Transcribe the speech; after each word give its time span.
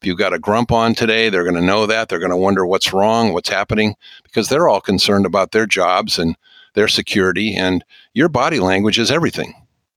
If 0.00 0.06
you've 0.06 0.16
got 0.16 0.32
a 0.32 0.38
grump 0.38 0.72
on 0.72 0.94
today, 0.94 1.28
they're 1.28 1.44
going 1.44 1.56
to 1.56 1.60
know 1.60 1.84
that. 1.84 2.08
They're 2.08 2.18
going 2.18 2.30
to 2.30 2.36
wonder 2.36 2.64
what's 2.64 2.90
wrong, 2.90 3.34
what's 3.34 3.50
happening, 3.50 3.96
because 4.22 4.48
they're 4.48 4.66
all 4.66 4.80
concerned 4.80 5.26
about 5.26 5.52
their 5.52 5.66
jobs 5.66 6.18
and 6.18 6.36
their 6.72 6.88
security. 6.88 7.54
And 7.54 7.84
your 8.14 8.30
body 8.30 8.60
language 8.60 8.98
is 8.98 9.10
everything. 9.10 9.52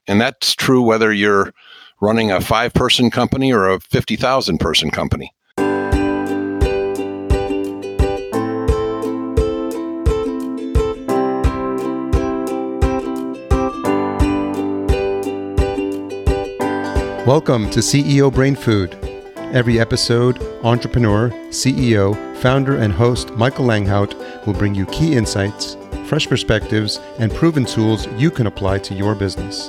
And 0.06 0.20
that's 0.20 0.54
true 0.54 0.82
whether 0.82 1.10
you're 1.10 1.54
running 2.02 2.30
a 2.30 2.42
five 2.42 2.74
person 2.74 3.10
company 3.10 3.50
or 3.50 3.66
a 3.66 3.80
50,000 3.80 4.58
person 4.58 4.90
company. 4.90 5.32
Welcome 17.26 17.70
to 17.70 17.80
CEO 17.80 18.30
Brain 18.30 18.54
Food. 18.54 19.03
Every 19.54 19.78
episode, 19.78 20.42
entrepreneur, 20.64 21.30
CEO, 21.50 22.16
founder, 22.38 22.78
and 22.78 22.92
host 22.92 23.30
Michael 23.34 23.66
Langhout 23.66 24.12
will 24.48 24.52
bring 24.52 24.74
you 24.74 24.84
key 24.86 25.14
insights, 25.14 25.76
fresh 26.06 26.26
perspectives, 26.26 26.98
and 27.20 27.32
proven 27.32 27.64
tools 27.64 28.08
you 28.16 28.32
can 28.32 28.48
apply 28.48 28.80
to 28.80 28.94
your 28.94 29.14
business. 29.14 29.68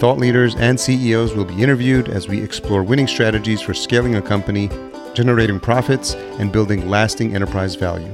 Thought 0.00 0.16
leaders 0.16 0.56
and 0.56 0.80
CEOs 0.80 1.34
will 1.34 1.44
be 1.44 1.62
interviewed 1.62 2.08
as 2.08 2.28
we 2.28 2.42
explore 2.42 2.82
winning 2.82 3.06
strategies 3.06 3.60
for 3.60 3.74
scaling 3.74 4.14
a 4.14 4.22
company, 4.22 4.70
generating 5.12 5.60
profits, 5.60 6.14
and 6.38 6.50
building 6.50 6.88
lasting 6.88 7.34
enterprise 7.34 7.74
value. 7.74 8.10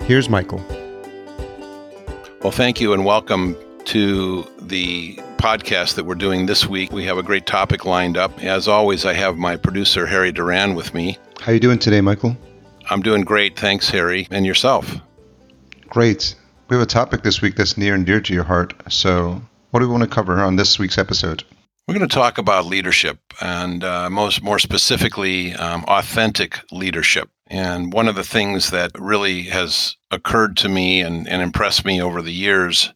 Here's 0.00 0.28
Michael. 0.28 0.62
Well, 2.42 2.52
thank 2.52 2.78
you 2.78 2.92
and 2.92 3.06
welcome 3.06 3.56
to 3.86 4.46
the 4.60 5.18
podcast 5.42 5.96
that 5.96 6.04
we're 6.04 6.14
doing 6.14 6.46
this 6.46 6.68
week. 6.68 6.92
We 6.92 7.04
have 7.06 7.18
a 7.18 7.22
great 7.22 7.46
topic 7.46 7.84
lined 7.84 8.16
up. 8.16 8.44
As 8.44 8.68
always, 8.68 9.04
I 9.04 9.12
have 9.14 9.36
my 9.36 9.56
producer 9.56 10.06
Harry 10.06 10.30
Duran 10.30 10.76
with 10.76 10.94
me. 10.94 11.18
How 11.40 11.50
you 11.50 11.58
doing 11.58 11.80
today, 11.80 12.00
Michael? 12.00 12.36
I'm 12.90 13.02
doing 13.02 13.22
great, 13.22 13.58
thanks, 13.58 13.90
Harry. 13.90 14.28
And 14.30 14.46
yourself? 14.46 14.94
Great. 15.88 16.36
We 16.68 16.76
have 16.76 16.82
a 16.84 16.86
topic 16.86 17.24
this 17.24 17.42
week 17.42 17.56
that's 17.56 17.76
near 17.76 17.92
and 17.92 18.06
dear 18.06 18.20
to 18.20 18.32
your 18.32 18.44
heart. 18.44 18.72
So, 18.88 19.42
what 19.72 19.80
do 19.80 19.86
we 19.88 19.90
want 19.90 20.04
to 20.04 20.08
cover 20.08 20.38
on 20.38 20.54
this 20.54 20.78
week's 20.78 20.96
episode? 20.96 21.42
We're 21.88 21.96
going 21.96 22.08
to 22.08 22.14
talk 22.14 22.38
about 22.38 22.66
leadership, 22.66 23.18
and 23.40 23.82
uh, 23.82 24.08
most 24.10 24.44
more 24.44 24.60
specifically, 24.60 25.54
um, 25.54 25.84
authentic 25.88 26.60
leadership. 26.70 27.28
And 27.48 27.92
one 27.92 28.06
of 28.06 28.14
the 28.14 28.22
things 28.22 28.70
that 28.70 28.92
really 28.96 29.42
has 29.44 29.96
occurred 30.12 30.56
to 30.58 30.68
me 30.68 31.00
and, 31.00 31.28
and 31.28 31.42
impressed 31.42 31.84
me 31.84 32.00
over 32.00 32.22
the 32.22 32.32
years 32.32 32.92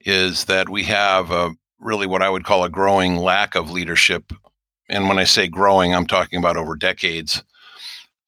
is 0.00 0.44
that 0.44 0.68
we 0.68 0.84
have 0.84 1.30
a 1.30 1.52
really 1.80 2.06
what 2.06 2.22
I 2.22 2.30
would 2.30 2.44
call 2.44 2.64
a 2.64 2.70
growing 2.70 3.16
lack 3.16 3.54
of 3.54 3.70
leadership. 3.70 4.32
And 4.88 5.08
when 5.08 5.18
I 5.18 5.24
say 5.24 5.48
growing, 5.48 5.94
I'm 5.94 6.06
talking 6.06 6.38
about 6.38 6.56
over 6.56 6.76
decades. 6.76 7.42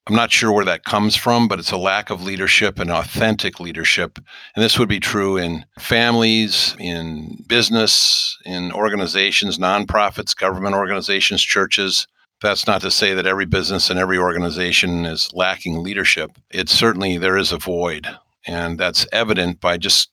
I'm 0.06 0.16
not 0.16 0.32
sure 0.32 0.50
where 0.50 0.64
that 0.64 0.84
comes 0.84 1.14
from, 1.14 1.46
but 1.46 1.58
it's 1.58 1.70
a 1.70 1.77
lack 1.77 2.10
of 2.10 2.22
leadership 2.22 2.78
and 2.78 2.90
authentic 2.90 3.60
leadership. 3.60 4.18
And 4.56 4.64
this 4.64 4.78
would 4.78 4.88
be 4.88 4.98
true 4.98 5.36
in 5.36 5.64
families, 5.78 6.74
in 6.78 7.44
business, 7.46 8.36
in 8.44 8.72
organizations, 8.72 9.58
nonprofits, 9.58 10.36
government 10.36 10.74
organizations, 10.74 11.42
churches. 11.42 12.06
That's 12.40 12.66
not 12.66 12.80
to 12.80 12.90
say 12.90 13.14
that 13.14 13.27
every 13.27 13.44
business 13.46 13.90
and 13.90 13.98
every 13.98 14.18
organization 14.18 15.05
is 15.05 15.30
lacking 15.34 15.82
leadership. 15.82 16.32
It's 16.50 16.72
certainly 16.72 17.18
there 17.18 17.36
is 17.36 17.52
a 17.52 17.58
void. 17.58 18.08
And 18.46 18.78
that's 18.78 19.06
evident 19.12 19.60
by 19.60 19.77
just 19.77 20.10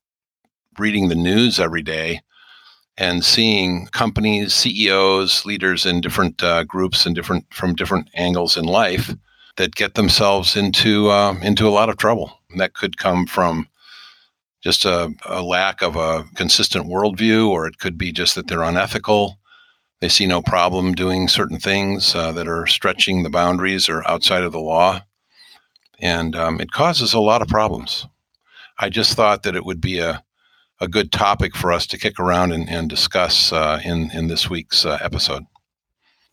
reading 0.80 1.09
the 1.09 1.16
news 1.16 1.59
every 1.59 1.81
day 1.81 2.22
and 2.97 3.23
seeing 3.23 3.88
companies, 3.88 4.53
CEOs, 4.53 5.45
leaders 5.45 5.86
in 5.86 6.02
different 6.02 6.42
uh, 6.42 6.64
groups 6.64 7.06
and 7.06 7.16
different 7.16 7.45
from 7.53 7.75
different 7.75 8.09
angles 8.16 8.58
in 8.58 8.66
life 8.66 9.14
that 9.58 9.75
get 9.75 9.95
themselves 9.95 10.55
into 10.55 11.09
uh, 11.09 11.36
into 11.42 11.67
a 11.67 11.70
lot 11.70 11.89
of 11.89 11.98
trouble. 11.98 12.39
And 12.50 12.59
that 12.59 12.73
could 12.73 12.98
come 12.98 13.28
from 13.28 13.67
just 14.64 14.86
a, 14.86 15.14
a, 15.25 15.44
lack 15.44 15.81
of 15.81 15.95
a 15.95 16.25
consistent 16.36 16.88
worldview, 16.88 17.48
or 17.48 17.67
it 17.67 17.77
could 17.77 17.98
be 17.98 18.11
just 18.11 18.36
that 18.36 18.48
they're 18.48 18.64
unethical. 18.64 19.38
They 20.02 20.09
see 20.09 20.26
no 20.26 20.42
problem 20.42 20.94
doing 20.94 21.27
certain 21.27 21.59
things 21.59 22.15
uh, 22.15 22.32
that 22.33 22.48
are 22.48 22.67
stretching 22.67 23.23
the 23.23 23.30
boundaries 23.30 23.88
or 23.88 24.08
outside 24.08 24.44
of 24.44 24.52
the 24.52 24.59
law, 24.59 25.02
and 25.99 26.36
um, 26.36 26.59
it 26.59 26.71
causes 26.71 27.14
a 27.14 27.20
lot 27.20 27.42
of 27.42 27.48
problems. 27.48 28.08
I 28.80 28.89
just 28.89 29.14
thought 29.14 29.44
that 29.44 29.55
it 29.55 29.65
would 29.65 29.82
be 29.82 29.99
a 29.99 30.23
a 30.80 30.88
good 30.88 31.11
topic 31.11 31.55
for 31.55 31.71
us 31.71 31.88
to 31.88 31.98
kick 31.98 32.20
around 32.20 32.52
and, 32.52 32.70
and 32.70 32.89
discuss 32.89 33.52
uh, 33.52 33.82
in 33.83 34.11
in 34.11 34.27
this 34.27 34.49
week's 34.49 34.86
uh, 34.86 34.98
episode. 35.02 35.43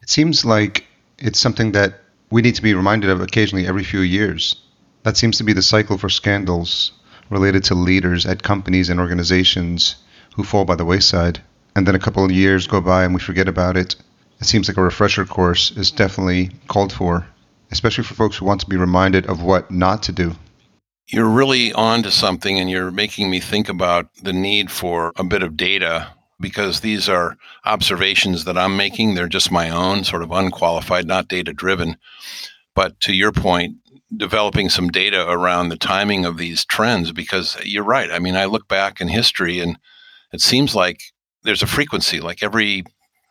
It 0.03 0.11
seems 0.11 0.45
like 0.45 0.85
it's 1.19 1.39
something 1.39 1.73
that 1.73 2.01
we 2.31 2.43
need 2.43 2.55
to 2.57 2.63
be 2.63 2.75
reminded 2.75 3.11
of 3.11 3.21
occasionally 3.21 3.67
every 3.67 3.85
few 3.85 4.01
years. 4.01 4.57
That 5.03 5.17
seems 5.17 5.39
to 5.39 5.45
be 5.45 5.55
the 5.55 5.63
cycle 5.63 5.97
for 5.97 6.11
scandals 6.11 6.93
related 7.31 7.65
to 7.65 7.75
leaders 7.75 8.27
at 8.27 8.43
companies 8.43 8.91
and 8.91 9.01
organizations 9.01 9.97
who 10.35 10.45
fall 10.45 10.65
by 10.65 10.75
the 10.75 10.85
wayside. 10.85 11.41
And 11.75 11.87
then 11.87 11.95
a 11.95 11.99
couple 11.99 12.25
of 12.25 12.31
years 12.31 12.67
go 12.67 12.81
by 12.81 13.05
and 13.05 13.15
we 13.15 13.21
forget 13.21 13.49
about 13.49 13.77
it. 13.77 13.97
It 14.41 14.45
seems 14.45 14.69
like 14.69 14.77
a 14.77 14.83
refresher 14.83 15.25
course 15.25 15.71
is 15.71 15.91
definitely 15.91 16.51
called 16.69 16.93
for, 16.93 17.27
especially 17.71 18.05
for 18.05 18.15
folks 18.15 18.37
who 18.37 18.45
want 18.45 18.61
to 18.61 18.69
be 18.69 18.77
reminded 18.77 19.27
of 19.27 19.43
what 19.43 19.71
not 19.71 20.03
to 20.05 20.13
do 20.13 20.35
you're 21.09 21.29
really 21.29 21.73
on 21.73 22.03
to 22.03 22.11
something 22.11 22.59
and 22.59 22.71
you're 22.71 22.91
making 22.91 23.31
me 23.31 23.41
think 23.41 23.69
about 23.69 24.09
the 24.23 24.33
need 24.33 24.71
for 24.71 25.13
a 25.17 25.25
bit 25.25 25.43
of 25.43 25.57
data 25.57 26.09
because 26.41 26.81
these 26.81 27.09
are 27.09 27.37
observations 27.65 28.45
that 28.45 28.59
I'm 28.59 28.77
making. 28.77 29.15
They're 29.15 29.29
just 29.29 29.53
my 29.53 29.71
own, 29.71 30.05
sort 30.05 30.23
of 30.23 30.33
unqualified, 30.33 31.07
not 31.07 31.29
data 31.29 31.53
driven. 31.53 31.97
But 32.75 32.99
to 33.01 33.15
your 33.15 33.33
point, 33.33 33.77
developing 34.17 34.69
some 34.69 34.89
data 34.89 35.29
around 35.29 35.69
the 35.69 35.77
timing 35.77 36.25
of 36.25 36.39
these 36.39 36.65
trends 36.65 37.13
because 37.13 37.57
you're 37.65 37.85
right. 37.85 38.11
I 38.11 38.19
mean, 38.19 38.37
I 38.37 38.47
look 38.47 38.69
back 38.69 39.01
in 39.01 39.09
history 39.09 39.61
and 39.61 39.79
it 40.33 40.41
seems 40.41 40.75
like 40.75 41.01
there's 41.43 41.63
a 41.63 41.67
frequency, 41.67 42.21
like 42.21 42.43
every 42.43 42.85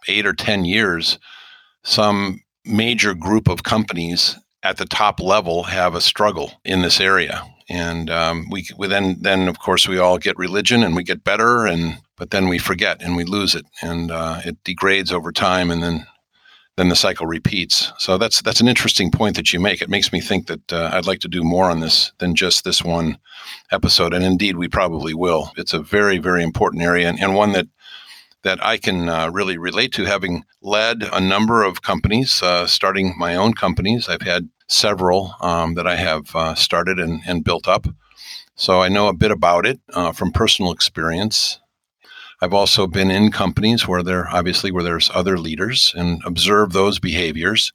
eight 0.07 0.25
or 0.25 0.33
10 0.33 0.66
years, 0.66 1.17
some 1.83 2.41
major 2.66 3.13
group 3.13 3.47
of 3.50 3.63
companies 3.63 4.38
at 4.63 4.78
the 4.78 4.85
top 4.85 5.19
level 5.19 5.63
have 5.63 5.95
a 5.95 6.01
struggle 6.01 6.53
in 6.63 6.81
this 6.81 7.01
area 7.01 7.44
and 7.69 8.09
um, 8.09 8.47
we, 8.50 8.66
we 8.78 8.88
then 8.88 9.18
then 9.22 9.47
of 9.47 9.59
course 9.59 9.88
we 9.88 9.97
all 9.97 10.18
get 10.18 10.38
religion 10.38 10.84
and 10.84 10.96
we 10.96 11.03
get 11.03 11.24
better 11.24 11.66
and 11.66 11.97
but 12.18 12.29
then 12.29 12.47
we 12.47 12.57
forget 12.57 13.01
and 13.01 13.16
we 13.16 13.24
lose 13.24 13.56
it. 13.56 13.66
And 13.81 14.12
uh, 14.12 14.41
it 14.46 14.63
degrades 14.63 15.12
over 15.12 15.31
time 15.31 15.72
and 15.72 15.81
then 15.81 16.06
then 16.75 16.90
the 16.90 16.96
cycle 16.96 17.28
repeats. 17.28 17.91
So 18.00 18.18
that's 18.18 18.41
that's 18.41 18.62
an 18.62 18.68
interesting 18.68 19.12
point 19.12 19.35
that 19.35 19.53
you 19.53 19.59
make. 19.59 19.81
It 19.81 19.90
makes 19.90 20.12
me 20.12 20.22
think 20.22 20.47
that 20.47 20.74
uh, 20.74 20.90
i'd 20.94 21.06
like 21.06 21.19
to 21.19 21.28
do 21.28 21.44
more 21.44 21.69
on 21.69 21.81
this 21.81 22.12
than 22.18 22.35
just 22.35 22.63
this 22.63 22.84
one 22.84 23.18
episode. 23.72 24.13
And 24.13 24.24
indeed 24.24 24.57
we 24.57 24.68
probably 24.68 25.13
will. 25.13 25.51
It's 25.57 25.74
a 25.74 25.80
very 25.80 26.18
very 26.18 26.44
important 26.44 26.84
area 26.84 27.09
and, 27.09 27.19
and 27.19 27.35
one 27.35 27.51
that 27.53 27.68
that 28.44 28.64
I 28.64 28.78
can 28.78 29.09
uh, 29.09 29.30
really 29.31 29.58
relate 29.58 29.94
to, 29.94 30.06
having 30.06 30.44
led 30.62 31.04
a 31.12 31.20
number 31.20 31.64
of 31.64 31.81
companies, 31.81 32.42
uh, 32.44 32.68
starting 32.68 33.16
my 33.18 33.36
own 33.36 33.54
companies. 33.54 34.09
I've 34.09 34.22
had 34.22 34.50
several 34.68 35.36
um, 35.42 35.76
that 35.76 35.88
I 35.88 35.96
have 35.96 36.36
uh, 36.36 36.56
started 36.56 37.00
and, 37.00 37.22
and, 37.26 37.44
built 37.44 37.68
up. 37.68 37.88
So 38.56 38.81
I 38.81 38.90
know 38.90 39.08
a 39.08 39.14
bit 39.14 39.31
about 39.31 39.66
it 39.66 39.80
uh, 39.94 40.12
from 40.12 40.31
personal 40.31 40.72
experience. 40.72 41.59
I've 42.42 42.54
also 42.54 42.88
been 42.88 43.12
in 43.12 43.31
companies 43.31 43.88
where 43.88 44.04
there 44.04 44.28
obviously 44.30 44.72
where 44.72 44.84
there's 44.84 45.10
other 45.14 45.38
leaders 45.38 45.94
and 45.96 46.22
observe 46.25 46.74
those 46.74 47.00
behaviors. 47.00 47.72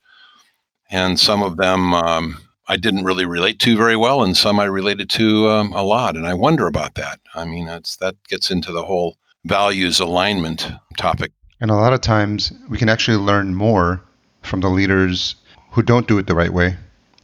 And 0.91 1.19
some 1.19 1.43
of 1.43 1.56
them 1.56 1.95
um, 1.95 2.39
I 2.71 2.77
didn't 2.77 3.05
really 3.05 3.25
relate 3.25 3.59
to 3.61 3.79
very 3.79 3.97
well, 3.97 4.23
and 4.23 4.37
some 4.37 4.61
I 4.61 4.65
related 4.65 5.09
to 5.11 5.49
um, 5.49 5.73
a 5.73 5.83
lot. 5.83 6.17
And 6.17 6.27
I 6.27 6.35
wonder 6.35 6.67
about 6.67 6.97
that. 6.97 7.19
I 7.35 7.47
mean, 7.47 7.65
that 7.65 8.17
gets 8.29 8.50
into 8.50 8.73
the 8.73 8.85
whole 8.85 9.17
values 9.44 10.00
alignment 10.00 10.71
topic. 10.97 11.32
And 11.60 11.71
a 11.71 11.75
lot 11.75 11.93
of 11.93 12.00
times 12.00 12.53
we 12.69 12.78
can 12.78 12.88
actually 12.88 13.16
learn 13.16 13.54
more 13.54 14.03
from 14.43 14.60
the 14.60 14.69
leaders 14.69 15.34
who 15.72 15.82
don't 15.82 16.09
do 16.09 16.19
it 16.19 16.26
the 16.26 16.34
right 16.34 16.53
way 16.53 16.76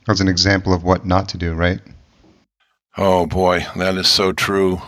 as 0.08 0.20
an 0.20 0.28
example 0.28 0.72
of 0.72 0.84
what 0.84 1.06
not 1.06 1.28
to 1.31 1.38
do, 1.38 1.55
right? 1.55 1.81
Oh 2.96 3.26
boy, 3.26 3.66
that 3.76 3.96
is 3.96 4.08
so 4.08 4.32
true. 4.32 4.81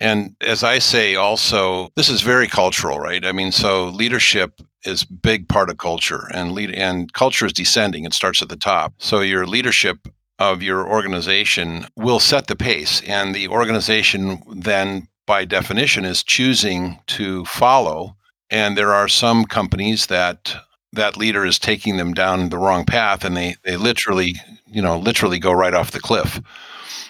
And 0.00 0.36
as 0.40 0.62
I 0.62 0.78
say, 0.78 1.16
also, 1.16 1.90
this 1.96 2.08
is 2.08 2.20
very 2.20 2.46
cultural, 2.46 3.00
right? 3.00 3.24
I 3.24 3.32
mean, 3.32 3.50
so 3.50 3.88
leadership 3.88 4.60
is 4.84 5.02
big 5.04 5.48
part 5.48 5.70
of 5.70 5.78
culture, 5.78 6.28
and 6.32 6.52
lead 6.52 6.70
and 6.70 7.12
culture 7.12 7.46
is 7.46 7.52
descending. 7.52 8.04
It 8.04 8.14
starts 8.14 8.40
at 8.42 8.48
the 8.48 8.56
top. 8.56 8.94
So 8.98 9.20
your 9.20 9.46
leadership 9.46 10.06
of 10.38 10.62
your 10.62 10.88
organization 10.88 11.86
will 11.96 12.20
set 12.20 12.46
the 12.46 12.54
pace, 12.54 13.02
and 13.02 13.34
the 13.34 13.48
organization 13.48 14.40
then, 14.48 15.08
by 15.28 15.44
definition, 15.44 16.04
is 16.04 16.24
choosing 16.24 16.98
to 17.06 17.44
follow. 17.44 18.16
And 18.50 18.76
there 18.76 18.92
are 18.92 19.06
some 19.06 19.44
companies 19.44 20.06
that 20.06 20.56
that 20.94 21.16
leader 21.16 21.44
is 21.44 21.58
taking 21.58 21.98
them 21.98 22.14
down 22.14 22.48
the 22.48 22.58
wrong 22.58 22.84
path 22.84 23.24
and 23.24 23.36
they, 23.36 23.54
they 23.62 23.76
literally, 23.76 24.34
you 24.66 24.80
know, 24.80 24.98
literally 24.98 25.38
go 25.38 25.52
right 25.52 25.74
off 25.74 25.90
the 25.90 26.00
cliff 26.00 26.40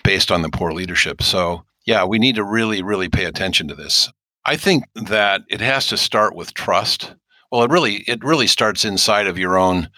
based 0.03 0.33
on 0.33 0.43
the 0.43 0.51
poor 0.51 0.73
leadership. 0.73 1.23
So, 1.23 1.65
yeah, 1.87 2.05
we 2.05 2.19
need 2.19 2.35
to 2.35 2.45
really, 2.45 2.83
really 2.83 3.09
pay 3.09 3.25
attention 3.25 3.69
to 3.69 3.77
this. 3.77 4.11
I 4.45 4.57
think 4.57 4.85
that 4.95 5.43
it 5.49 5.61
has 5.61 5.87
to 5.87 5.97
start 5.97 6.35
with 6.35 6.55
trust. 6.55 7.15
Well, 7.53 7.63
it 7.63 7.71
really, 7.71 8.05
it 8.09 8.23
really 8.25 8.49
starts 8.49 8.85
inside 8.85 9.29
of 9.29 9.39
your 9.39 9.57
own 9.57 9.89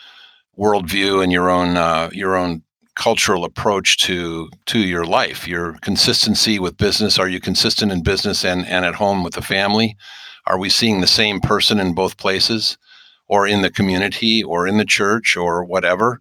worldview 0.58 1.22
and 1.22 1.32
your 1.32 1.48
own 1.48 1.76
uh, 1.76 2.10
your 2.12 2.36
own 2.36 2.62
cultural 3.00 3.46
approach 3.46 3.96
to 3.96 4.50
to 4.66 4.78
your 4.78 5.06
life 5.06 5.48
your 5.48 5.72
consistency 5.80 6.58
with 6.58 6.76
business. 6.76 7.18
Are 7.18 7.28
you 7.30 7.40
consistent 7.40 7.90
in 7.90 8.02
business 8.02 8.44
and 8.44 8.66
and 8.66 8.84
at 8.84 8.94
home 8.94 9.24
with 9.24 9.32
the 9.32 9.42
family? 9.42 9.96
Are 10.46 10.58
we 10.58 10.68
seeing 10.68 11.00
the 11.00 11.06
same 11.06 11.40
person 11.40 11.80
in 11.80 11.94
both 11.94 12.18
places 12.18 12.76
or 13.26 13.46
in 13.46 13.62
the 13.62 13.70
community 13.70 14.44
or 14.44 14.66
in 14.66 14.76
the 14.76 14.84
church 14.84 15.34
or 15.34 15.64
whatever? 15.64 16.20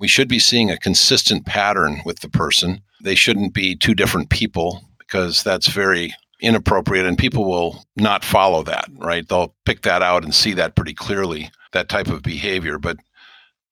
We 0.00 0.08
should 0.08 0.28
be 0.28 0.40
seeing 0.40 0.68
a 0.68 0.78
consistent 0.78 1.46
pattern 1.46 2.00
with 2.04 2.18
the 2.20 2.28
person. 2.28 2.80
They 3.04 3.14
shouldn't 3.14 3.54
be 3.54 3.76
two 3.76 3.94
different 3.94 4.28
people 4.28 4.82
because 4.98 5.44
that's 5.44 5.68
very 5.68 6.12
inappropriate 6.40 7.06
and 7.06 7.16
people 7.16 7.44
will 7.44 7.84
not 7.94 8.24
follow 8.24 8.64
that 8.64 8.86
right? 8.98 9.28
They'll 9.28 9.54
pick 9.64 9.82
that 9.82 10.02
out 10.02 10.24
and 10.24 10.34
see 10.34 10.54
that 10.54 10.74
pretty 10.74 10.94
clearly 10.94 11.50
that 11.72 11.88
type 11.88 12.08
of 12.08 12.22
behavior. 12.22 12.80
But 12.80 12.96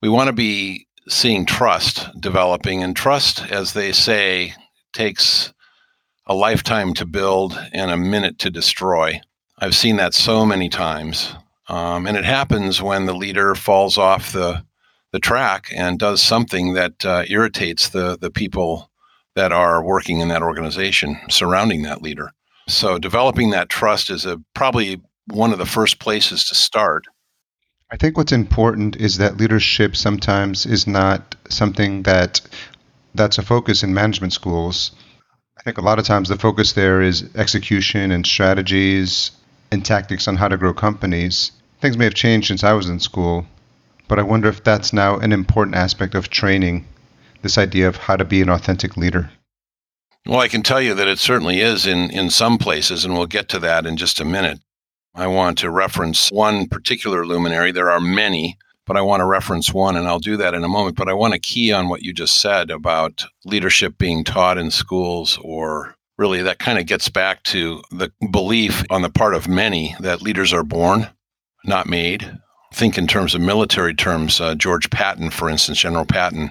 we 0.02 0.08
want 0.08 0.28
to 0.28 0.32
be 0.32 0.86
seeing 1.08 1.44
trust 1.44 2.08
developing 2.20 2.82
and 2.82 2.96
trust 2.96 3.42
as 3.50 3.72
they 3.72 3.92
say 3.92 4.54
takes 4.92 5.52
a 6.26 6.34
lifetime 6.34 6.94
to 6.94 7.04
build 7.04 7.58
and 7.72 7.90
a 7.90 7.96
minute 7.96 8.38
to 8.38 8.50
destroy. 8.50 9.20
I've 9.58 9.74
seen 9.74 9.96
that 9.96 10.14
so 10.14 10.46
many 10.46 10.68
times. 10.68 11.34
Um, 11.68 12.06
and 12.06 12.16
it 12.16 12.24
happens 12.24 12.82
when 12.82 13.06
the 13.06 13.14
leader 13.14 13.54
falls 13.54 13.98
off 13.98 14.32
the 14.32 14.64
the 15.12 15.20
track 15.20 15.68
and 15.72 15.96
does 15.96 16.20
something 16.20 16.74
that 16.74 17.04
uh, 17.04 17.24
irritates 17.28 17.90
the 17.90 18.18
the 18.18 18.30
people 18.30 18.90
that 19.36 19.52
are 19.52 19.82
working 19.82 20.20
in 20.20 20.28
that 20.28 20.42
organization 20.42 21.18
surrounding 21.28 21.82
that 21.82 22.02
leader. 22.02 22.32
So 22.68 22.98
developing 22.98 23.50
that 23.50 23.68
trust 23.68 24.10
is 24.10 24.26
a 24.26 24.40
probably 24.54 25.00
one 25.28 25.52
of 25.52 25.58
the 25.58 25.66
first 25.66 25.98
places 25.98 26.44
to 26.48 26.54
start. 26.54 27.04
I 27.94 27.96
think 27.96 28.17
what's 28.17 28.32
important 28.32 28.96
is 28.96 29.19
that 29.19 29.37
leadership 29.37 29.94
sometimes 29.94 30.67
is 30.67 30.85
not 30.85 31.37
something 31.49 32.02
that 32.02 32.41
that's 33.14 33.38
a 33.38 33.43
focus 33.43 33.85
in 33.85 33.94
management 33.94 34.32
schools. 34.32 34.91
I 35.56 35.62
think 35.62 35.79
a 35.79 35.81
lot 35.81 36.00
of 36.00 36.05
times 36.05 36.29
the 36.29 36.37
focus 36.37 36.73
there 36.73 37.00
is 37.00 37.31
execution 37.37 38.11
and 38.11 38.26
strategies 38.26 39.31
and 39.70 39.85
tactics 39.85 40.26
on 40.26 40.35
how 40.35 40.49
to 40.49 40.56
grow 40.56 40.75
companies. 40.75 41.52
Things 41.81 41.96
may 41.96 42.02
have 42.02 42.14
changed 42.14 42.49
since 42.49 42.64
I 42.64 42.73
was 42.73 42.88
in 42.88 42.99
school, 42.99 43.46
but 44.08 44.19
I 44.19 44.23
wonder 44.23 44.49
if 44.49 44.64
that's 44.64 44.93
now 44.93 45.19
an 45.19 45.32
important 45.32 45.76
aspect 45.76 46.17
of 46.17 46.31
training 46.31 46.88
this 47.43 47.58
idea 47.58 47.87
of 47.87 47.97
how 47.97 48.17
to 48.17 48.25
be 48.25 48.43
an 48.43 48.49
authentic 48.49 48.97
leader. 48.97 49.31
Well, 50.26 50.40
I 50.40 50.49
can 50.49 50.64
tell 50.64 50.82
you 50.82 50.94
that 50.94 51.06
it 51.06 51.20
certainly 51.20 51.61
is 51.61 51.87
in, 51.87 52.11
in 52.11 52.29
some 52.29 52.58
places, 52.58 53.05
and 53.05 53.14
we'll 53.14 53.26
get 53.26 53.49
to 53.50 53.61
that 53.61 53.87
in 53.87 53.97
just 53.97 54.19
a 54.19 54.25
minute. 54.25 54.58
I 55.14 55.26
want 55.28 55.58
to 55.58 55.70
reference 55.70 56.31
one 56.32 56.66
particular 56.66 57.25
luminary. 57.25 57.70
There 57.70 57.90
are 57.90 58.00
many, 58.00 58.58
but 58.84 58.96
I 58.96 59.02
want 59.02 59.20
to 59.20 59.26
reference 59.26 59.72
one, 59.72 59.96
and 59.96 60.08
I'll 60.08 60.19
do 60.19 60.37
that 60.38 60.55
in 60.55 60.64
a 60.64 60.69
moment. 60.69 60.96
But 60.96 61.08
I 61.08 61.12
want 61.12 61.34
to 61.34 61.38
key 61.38 61.72
on 61.72 61.88
what 61.88 62.02
you 62.02 62.12
just 62.12 62.40
said 62.40 62.70
about 62.70 63.25
leadership 63.44 63.96
being 63.96 64.25
taught 64.25 64.58
in 64.58 64.70
schools, 64.72 65.38
or 65.43 65.94
really 66.19 66.43
that 66.43 66.58
kind 66.58 66.78
of 66.78 66.87
gets 66.87 67.08
back 67.08 67.44
to 67.44 67.82
the 67.93 68.11
belief 68.31 68.82
on 68.90 69.02
the 69.02 69.11
part 69.11 69.34
of 69.34 69.46
many 69.46 69.94
that 70.00 70.22
leaders 70.22 70.52
are 70.52 70.64
born, 70.64 71.08
not 71.64 71.88
made. 71.88 72.38
Think 72.72 72.99
in 72.99 73.06
terms 73.06 73.37
of 73.37 73.40
military 73.40 73.94
terms. 73.94 74.40
Uh, 74.40 74.56
George 74.56 74.90
Patton, 74.90 75.31
for 75.31 75.49
instance, 75.49 75.78
General 75.78 76.05
Patton, 76.05 76.50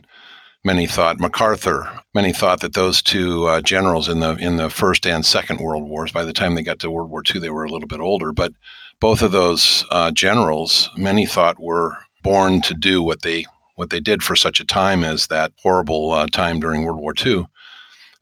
Many 0.65 0.87
thought 0.87 1.19
MacArthur. 1.19 1.89
Many 2.13 2.31
thought 2.31 2.61
that 2.61 2.73
those 2.73 3.01
two 3.01 3.47
uh, 3.47 3.61
generals 3.61 4.07
in 4.07 4.21
the 4.21 4.35
in 4.37 4.55
the 4.55 4.69
first 4.69 5.05
and 5.05 5.25
second 5.25 5.59
World 5.59 5.83
Wars, 5.89 6.13
by 6.13 6.23
the 6.23 6.31
time 6.31 6.55
they 6.55 6.63
got 6.63 6.79
to 6.79 6.89
World 6.89 7.09
War 7.09 7.21
II, 7.23 7.41
they 7.41 7.49
were 7.49 7.65
a 7.65 7.69
little 7.69 7.87
bit 7.87 7.99
older. 7.99 8.31
But 8.31 8.53
both 9.01 9.21
of 9.21 9.33
those 9.33 9.83
uh, 9.91 10.11
generals, 10.11 10.89
many 10.95 11.25
thought 11.25 11.59
were 11.59 11.97
born 12.21 12.61
to 12.61 12.73
do 12.73 13.03
what 13.03 13.23
they 13.23 13.45
what 13.75 13.89
they 13.89 13.99
did 13.99 14.23
for 14.23 14.37
such 14.37 14.61
a 14.61 14.65
time 14.65 15.03
as 15.03 15.27
that 15.27 15.51
horrible 15.61 16.11
uh, 16.11 16.27
time 16.27 16.61
during 16.61 16.85
World 16.85 16.99
War 16.99 17.13
II. 17.25 17.45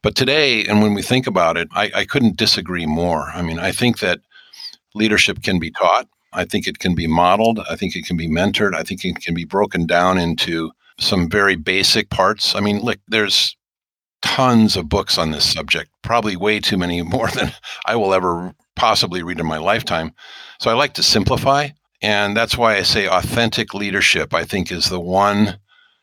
But 0.02 0.16
today, 0.16 0.64
and 0.64 0.82
when 0.82 0.94
we 0.94 1.02
think 1.02 1.28
about 1.28 1.56
it, 1.56 1.68
I, 1.72 1.92
I 1.94 2.04
couldn't 2.04 2.36
disagree 2.36 2.86
more. 2.86 3.30
I 3.34 3.42
mean, 3.42 3.60
I 3.60 3.70
think 3.70 4.00
that 4.00 4.18
leadership 4.94 5.44
can 5.44 5.60
be 5.60 5.70
taught. 5.70 6.08
I 6.32 6.44
think 6.44 6.66
it 6.66 6.80
can 6.80 6.96
be 6.96 7.06
modeled. 7.06 7.60
I 7.70 7.76
think 7.76 7.94
it 7.94 8.04
can 8.04 8.16
be 8.16 8.28
mentored. 8.28 8.74
I 8.74 8.82
think 8.82 9.04
it 9.04 9.20
can 9.20 9.34
be 9.34 9.44
broken 9.44 9.86
down 9.86 10.18
into 10.18 10.72
some 11.02 11.28
very 11.28 11.56
basic 11.56 12.10
parts. 12.10 12.54
I 12.54 12.60
mean, 12.60 12.80
look, 12.80 12.98
there's 13.08 13.56
tons 14.22 14.76
of 14.76 14.88
books 14.88 15.18
on 15.18 15.30
this 15.30 15.52
subject, 15.52 15.90
probably 16.02 16.36
way 16.36 16.60
too 16.60 16.78
many 16.78 17.02
more 17.16 17.28
than 17.28 17.52
I 17.86 17.96
will 17.96 18.14
ever 18.14 18.54
possibly 18.76 19.22
read 19.22 19.40
in 19.40 19.46
my 19.46 19.58
lifetime. 19.58 20.12
So 20.60 20.70
I 20.70 20.74
like 20.74 20.94
to 20.94 21.02
simplify. 21.02 21.68
And 22.00 22.36
that's 22.36 22.58
why 22.58 22.76
I 22.76 22.82
say 22.82 23.06
authentic 23.06 23.74
leadership, 23.74 24.34
I 24.34 24.44
think, 24.44 24.72
is 24.72 24.88
the 24.88 25.00
one 25.00 25.58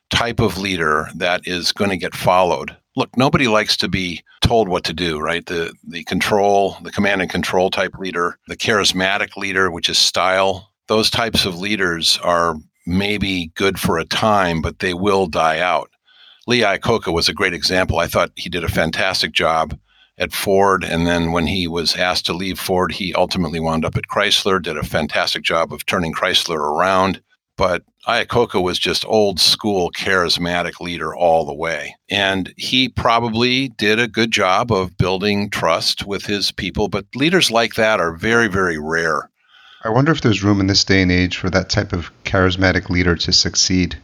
type 0.10 0.40
of 0.40 0.57
leader 0.57 1.10
that 1.16 1.42
is 1.46 1.72
going 1.72 1.90
to 1.90 1.98
get 1.98 2.16
followed. 2.16 2.75
Look, 2.96 3.16
nobody 3.18 3.48
likes 3.48 3.78
to 3.78 3.88
be 3.88 4.24
told 4.42 4.69
what 4.69 4.84
to 4.86 4.94
do, 4.94 5.19
right? 5.19 5.46
The 5.46 5.74
the 5.88 6.04
control, 6.06 6.78
the 6.81 6.92
command 6.92 7.22
and 7.22 7.30
control 7.30 7.69
type 7.69 7.96
leader, 8.00 8.38
the 8.48 8.57
charismatic 8.57 9.36
leader, 9.36 9.69
which 9.69 9.90
is 9.90 9.98
style. 9.98 10.72
Those 10.88 11.10
types 11.10 11.46
of 11.46 11.60
leaders 11.60 12.18
are 12.24 12.56
maybe 12.89 13.51
good 13.56 13.80
for 13.80 13.97
a 13.97 14.06
time, 14.06 14.62
but 14.62 14.80
they 14.80 14.94
will 14.94 15.27
die 15.27 15.59
out. 15.59 15.89
Lee 16.47 16.62
Iacocca 16.62 17.13
was 17.13 17.30
a 17.30 17.33
great 17.33 17.53
example. 17.53 18.00
I 18.00 18.07
thought 18.07 18.31
he 18.36 18.50
did 18.50 18.63
a 18.63 18.69
fantastic 18.69 19.31
job 19.31 19.77
at 20.18 20.33
Ford. 20.33 20.83
And 20.83 21.07
then 21.07 21.31
when 21.31 21.47
he 21.47 21.68
was 21.68 21.95
asked 21.95 22.25
to 22.25 22.33
leave 22.33 22.59
Ford, 22.59 22.91
he 22.91 23.13
ultimately 23.13 23.59
wound 23.59 23.86
up 23.86 23.95
at 23.95 24.07
Chrysler, 24.07 24.62
did 24.62 24.77
a 24.77 24.83
fantastic 24.83 25.44
job 25.44 25.71
of 25.71 25.86
turning 25.86 26.13
Chrysler 26.13 26.57
around. 26.57 27.21
But 27.56 27.83
Iacocca 28.07 28.62
was 28.62 28.80
just 28.80 29.06
old 29.06 29.39
school, 29.39 29.91
charismatic 29.91 30.80
leader 30.80 31.13
all 31.13 31.45
the 31.45 31.53
way. 31.53 31.95
And 32.09 32.53
he 32.57 32.89
probably 32.89 33.69
did 33.69 34.00
a 34.00 34.07
good 34.07 34.31
job 34.31 34.71
of 34.71 34.97
building 34.97 35.50
trust 35.50 36.06
with 36.06 36.25
his 36.25 36.51
people. 36.51 36.88
But 36.88 37.06
leaders 37.15 37.51
like 37.51 37.75
that 37.75 38.00
are 38.00 38.13
very, 38.13 38.47
very 38.47 38.77
rare. 38.77 39.30
I 39.83 39.89
wonder 39.89 40.11
if 40.11 40.21
there's 40.21 40.43
room 40.43 40.59
in 40.59 40.67
this 40.67 40.83
day 40.83 41.01
and 41.01 41.11
age 41.11 41.37
for 41.37 41.49
that 41.49 41.69
type 41.69 41.93
of 41.93 42.11
charismatic 42.23 42.89
leader 42.89 43.15
to 43.15 43.31
succeed. 43.31 43.97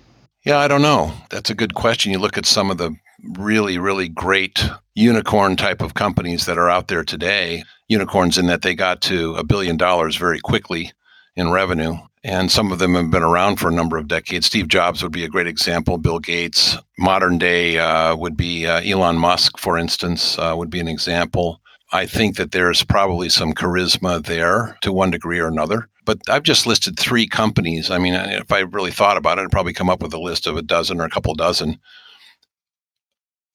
Yeah, 0.46 0.58
I 0.58 0.68
don't 0.68 0.82
know. 0.82 1.14
That's 1.30 1.50
a 1.50 1.56
good 1.56 1.74
question. 1.74 2.12
You 2.12 2.20
look 2.20 2.38
at 2.38 2.46
some 2.46 2.72
of 2.72 2.78
the 2.78 2.96
really, 3.38 3.78
really 3.78 4.08
great 4.08 4.64
unicorn 4.94 5.56
type 5.56 5.82
of 5.82 5.96
companies 5.96 6.46
that 6.46 6.58
are 6.58 6.70
out 6.70 6.88
there 6.88 7.04
today, 7.04 7.64
unicorns 7.88 8.38
in 8.38 8.48
that 8.48 8.62
they 8.62 8.76
got 8.76 9.02
to 9.02 9.36
a 9.36 9.44
billion 9.44 9.76
dollars 9.76 10.16
very 10.16 10.40
quickly 10.40 10.92
in 11.36 11.52
revenue. 11.52 11.96
And 12.24 12.52
some 12.52 12.72
of 12.72 12.80
them 12.80 12.96
have 12.96 13.12
been 13.12 13.22
around 13.22 13.58
for 13.58 13.68
a 13.68 13.74
number 13.74 13.98
of 13.98 14.08
decades. 14.08 14.48
Steve 14.48 14.68
Jobs 14.68 15.04
would 15.04 15.12
be 15.12 15.26
a 15.26 15.30
great 15.30 15.48
example. 15.48 15.98
Bill 15.98 16.20
Gates, 16.20 16.78
modern 16.98 17.38
day 17.38 17.78
uh, 17.78 18.16
would 18.16 18.38
be 18.38 18.66
uh, 18.66 18.82
Elon 18.82 19.18
Musk, 19.18 19.60
for 19.60 19.78
instance, 19.78 20.40
uh, 20.40 20.54
would 20.56 20.70
be 20.70 20.80
an 20.80 20.88
example. 20.88 21.62
I 21.96 22.06
think 22.06 22.36
that 22.36 22.52
there's 22.52 22.84
probably 22.84 23.30
some 23.30 23.54
charisma 23.54 24.24
there 24.24 24.78
to 24.82 24.92
one 24.92 25.12
degree 25.12 25.40
or 25.40 25.48
another. 25.48 25.88
But 26.04 26.20
I've 26.30 26.44
just 26.44 26.68
listed 26.68 27.00
three 27.00 27.26
companies. 27.26 27.90
I 27.90 27.98
mean, 28.00 28.14
if 28.14 28.52
I 28.52 28.60
really 28.60 28.92
thought 28.92 29.16
about 29.16 29.40
it, 29.40 29.44
I'd 29.44 29.52
probably 29.52 29.74
come 29.74 29.90
up 29.90 30.04
with 30.04 30.14
a 30.14 30.20
list 30.20 30.46
of 30.46 30.58
a 30.58 30.62
dozen 30.62 31.00
or 31.00 31.06
a 31.06 31.10
couple 31.10 31.34
dozen. 31.36 31.80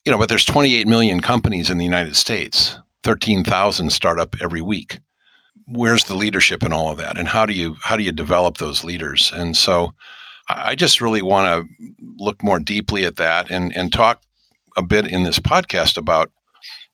You 0.06 0.12
know, 0.12 0.18
but 0.18 0.30
there's 0.30 0.47
28 0.47 0.88
million 0.88 1.20
companies 1.20 1.68
in 1.68 1.76
the 1.76 1.85
United 1.85 2.16
States, 2.16 2.78
13,000 3.04 3.90
start 3.90 4.18
up 4.18 4.35
every 4.40 4.62
week. 4.62 4.99
Where's 5.66 6.04
the 6.04 6.16
leadership 6.16 6.62
in 6.62 6.73
all 6.73 6.90
of 6.90 6.97
that? 6.97 7.18
And 7.18 7.28
how 7.28 7.44
do 7.44 7.52
you 7.52 7.76
how 7.82 7.97
do 7.99 8.02
you 8.02 8.11
develop 8.11 8.56
those 8.56 8.82
leaders? 8.82 9.30
And 9.35 9.54
so 9.54 9.92
I 10.49 10.75
just 10.75 11.02
really 11.02 11.23
want 11.23 11.68
to 11.68 11.92
look 12.18 12.42
more 12.42 12.59
deeply 12.59 13.04
at 13.04 13.16
that 13.16 13.50
and, 13.50 13.76
and 13.76 13.92
talk 13.92 14.23
a 14.78 14.82
bit 14.82 15.06
in 15.06 15.25
this 15.25 15.38
podcast 15.38 15.99
about 15.99 16.32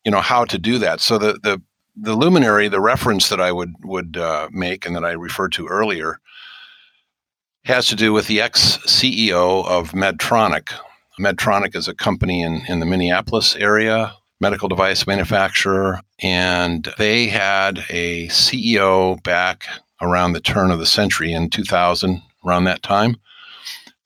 you 0.06 0.12
know 0.12 0.20
how 0.20 0.44
to 0.44 0.56
do 0.56 0.78
that. 0.78 1.00
So 1.00 1.18
the 1.18 1.32
the 1.42 1.60
the 1.96 2.14
luminary, 2.14 2.68
the 2.68 2.80
reference 2.80 3.28
that 3.28 3.40
I 3.40 3.50
would 3.50 3.74
would 3.82 4.16
uh, 4.16 4.48
make 4.52 4.86
and 4.86 4.94
that 4.94 5.04
I 5.04 5.12
referred 5.12 5.52
to 5.54 5.66
earlier, 5.66 6.20
has 7.64 7.88
to 7.88 7.96
do 7.96 8.12
with 8.12 8.28
the 8.28 8.40
ex 8.40 8.78
CEO 8.86 9.66
of 9.66 9.90
Medtronic. 9.90 10.72
Medtronic 11.18 11.74
is 11.74 11.88
a 11.88 11.94
company 11.94 12.40
in 12.40 12.62
in 12.68 12.78
the 12.78 12.86
Minneapolis 12.86 13.56
area, 13.56 14.14
medical 14.40 14.68
device 14.68 15.08
manufacturer, 15.08 16.00
and 16.20 16.88
they 16.98 17.26
had 17.26 17.84
a 17.90 18.28
CEO 18.28 19.20
back 19.24 19.64
around 20.00 20.34
the 20.34 20.40
turn 20.40 20.70
of 20.70 20.78
the 20.78 20.86
century 20.86 21.32
in 21.32 21.50
2000, 21.50 22.22
around 22.46 22.62
that 22.64 22.82
time, 22.84 23.16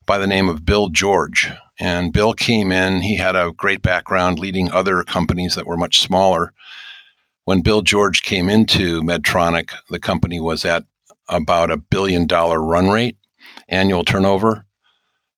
by 0.07 0.17
the 0.17 0.25
name 0.25 0.49
of 0.49 0.65
Bill 0.65 0.89
George. 0.89 1.51
And 1.81 2.13
Bill 2.13 2.35
came 2.35 2.71
in, 2.71 3.01
he 3.01 3.17
had 3.17 3.35
a 3.35 3.51
great 3.51 3.81
background 3.81 4.37
leading 4.37 4.71
other 4.71 5.03
companies 5.03 5.55
that 5.55 5.65
were 5.65 5.77
much 5.77 5.99
smaller. 5.99 6.53
When 7.45 7.61
Bill 7.61 7.81
George 7.81 8.21
came 8.21 8.49
into 8.49 9.01
Medtronic, 9.01 9.71
the 9.89 9.99
company 9.99 10.39
was 10.39 10.63
at 10.63 10.83
about 11.27 11.71
a 11.71 11.77
billion 11.77 12.27
dollar 12.27 12.61
run 12.61 12.89
rate, 12.89 13.17
annual 13.67 14.05
turnover 14.05 14.67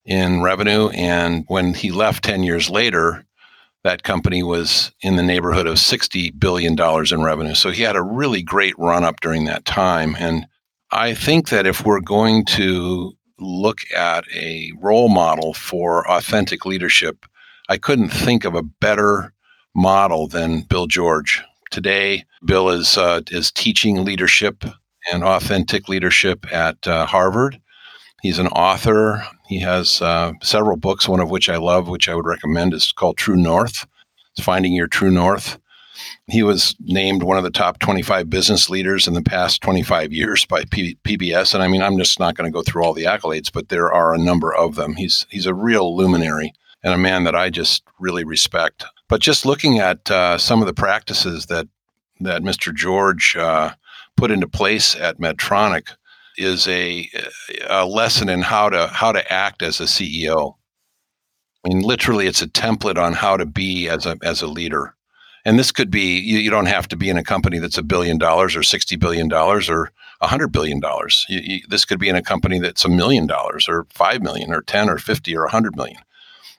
in 0.04 0.42
revenue. 0.42 0.90
And 0.90 1.46
when 1.48 1.74
he 1.74 1.92
left 1.92 2.26
10 2.26 2.44
years 2.44 2.70
later, 2.70 3.26
that 3.86 4.04
company 4.04 4.44
was 4.44 4.92
in 5.02 5.16
the 5.16 5.24
neighborhood 5.24 5.66
of 5.66 5.76
$60 5.76 6.38
billion 6.38 6.78
in 6.78 7.24
revenue. 7.24 7.54
So 7.54 7.72
he 7.72 7.84
had 7.84 7.96
a 7.96 8.04
really 8.04 8.44
great 8.44 8.78
run 8.78 9.06
up 9.06 9.22
during 9.22 9.46
that 9.46 9.64
time. 9.64 10.18
And 10.20 10.46
I 10.92 11.14
think 11.14 11.50
that 11.50 11.66
if 11.66 11.86
we're 11.86 12.02
going 12.02 12.44
to 12.48 13.14
look 13.44 13.80
at 13.96 14.26
a 14.34 14.72
role 14.80 15.10
model 15.10 15.54
for 15.54 16.10
authentic 16.10 16.66
leadership, 16.66 17.26
I 17.70 17.78
couldn't 17.78 18.10
think 18.10 18.46
of 18.46 18.56
a 18.56 18.64
better 18.64 19.34
model 19.76 20.28
than 20.28 20.62
Bill 20.62 20.88
George. 20.88 21.44
Today, 21.72 22.26
Bill 22.46 22.70
is 22.70 22.98
uh, 22.98 23.22
is 23.32 23.52
teaching 23.52 24.06
leadership 24.06 24.64
and 25.12 25.24
authentic 25.24 25.90
leadership 25.90 26.46
at 26.52 26.88
uh, 26.88 27.06
Harvard. 27.06 27.60
He's 28.22 28.40
an 28.40 28.48
author. 28.48 29.26
He 29.48 29.60
has 29.60 30.02
uh, 30.02 30.34
several 30.42 30.78
books, 30.78 31.08
one 31.08 31.20
of 31.20 31.30
which 31.30 31.50
I 31.50 31.58
love, 31.58 31.90
which 31.90 32.08
I 32.08 32.16
would 32.16 32.26
recommend, 32.26 32.74
is 32.74 32.92
called 32.92 33.18
True 33.18 33.36
North. 33.36 33.86
It's 34.36 34.46
Finding 34.46 34.74
Your 34.74 34.88
True 34.88 35.12
North. 35.12 35.60
He 36.28 36.44
was 36.44 36.76
named 36.80 37.24
one 37.24 37.38
of 37.38 37.44
the 37.44 37.50
top 37.50 37.80
25 37.80 38.30
business 38.30 38.70
leaders 38.70 39.08
in 39.08 39.14
the 39.14 39.22
past 39.22 39.62
25 39.62 40.12
years 40.14 40.46
by 40.46 40.66
P- 40.66 40.98
PBS. 41.04 41.54
And 41.54 41.64
I 41.64 41.68
mean, 41.68 41.82
I'm 41.82 41.98
just 41.98 42.20
not 42.20 42.36
going 42.36 42.52
to 42.52 42.54
go 42.54 42.64
through 42.64 42.84
all 42.84 42.94
the 42.94 43.06
accolades, 43.06 43.52
but 43.52 43.70
there 43.70 43.92
are 43.92 44.14
a 44.14 44.20
number 44.20 44.54
of 44.54 44.76
them. 44.76 44.96
He's 44.96 45.26
he's 45.30 45.46
a 45.46 45.54
real 45.54 45.96
luminary 45.96 46.54
and 46.84 46.94
a 46.94 46.98
man 46.98 47.24
that 47.24 47.36
I 47.36 47.50
just 47.50 47.84
really 48.00 48.24
respect. 48.24 48.86
But 49.08 49.22
just 49.22 49.46
looking 49.46 49.80
at 49.80 50.10
uh, 50.10 50.38
some 50.38 50.62
of 50.62 50.68
the 50.68 50.74
practices 50.74 51.48
that 51.48 51.68
that 52.20 52.42
Mr. 52.42 52.74
George 52.74 53.36
uh, 53.36 53.74
put 54.16 54.32
into 54.32 54.48
place 54.48 54.96
at 54.96 55.20
Medtronic 55.20 55.90
is 56.38 56.68
a, 56.68 57.10
a 57.68 57.86
lesson 57.86 58.30
in 58.30 58.42
how 58.42 58.70
to 58.70 58.88
how 58.88 59.12
to 59.12 59.32
act 59.32 59.62
as 59.62 59.80
a 59.80 59.86
CEO. 59.86 60.56
I 61.66 61.70
mean, 61.70 61.82
literally, 61.82 62.28
it's 62.28 62.42
a 62.42 62.48
template 62.48 62.98
on 62.98 63.14
how 63.14 63.38
to 63.38 63.46
be 63.46 63.88
as 63.88 64.06
a 64.06 64.18
as 64.24 64.42
a 64.42 64.48
leader. 64.48 64.96
And 65.46 65.60
this 65.60 65.72
could 65.72 65.92
be 65.92 66.20
you, 66.20 66.40
you 66.40 66.50
don't 66.50 66.68
have 66.68 66.88
to 66.90 66.96
be 66.96 67.10
in 67.10 67.18
a 67.18 67.24
company 67.24 67.60
that's 67.60 67.78
a 67.78 67.84
billion 67.84 68.18
dollars 68.18 68.56
or 68.56 68.64
sixty 68.64 68.96
billion 68.96 69.28
dollars 69.28 69.70
or 69.70 69.92
a 70.22 70.28
hundred 70.28 70.52
billion 70.52 70.80
dollars. 70.80 71.26
This 71.68 71.86
could 71.86 72.00
be 72.00 72.10
in 72.10 72.16
a 72.16 72.22
company 72.22 72.60
that's 72.60 72.86
a 72.86 72.90
million 72.90 73.28
dollars 73.28 73.68
or 73.68 73.86
five 73.90 74.22
million 74.22 74.54
or 74.54 74.62
ten 74.62 74.90
or 74.90 74.98
fifty 74.98 75.36
or 75.36 75.44
a 75.44 75.52
hundred 75.52 75.76
million. 75.76 76.00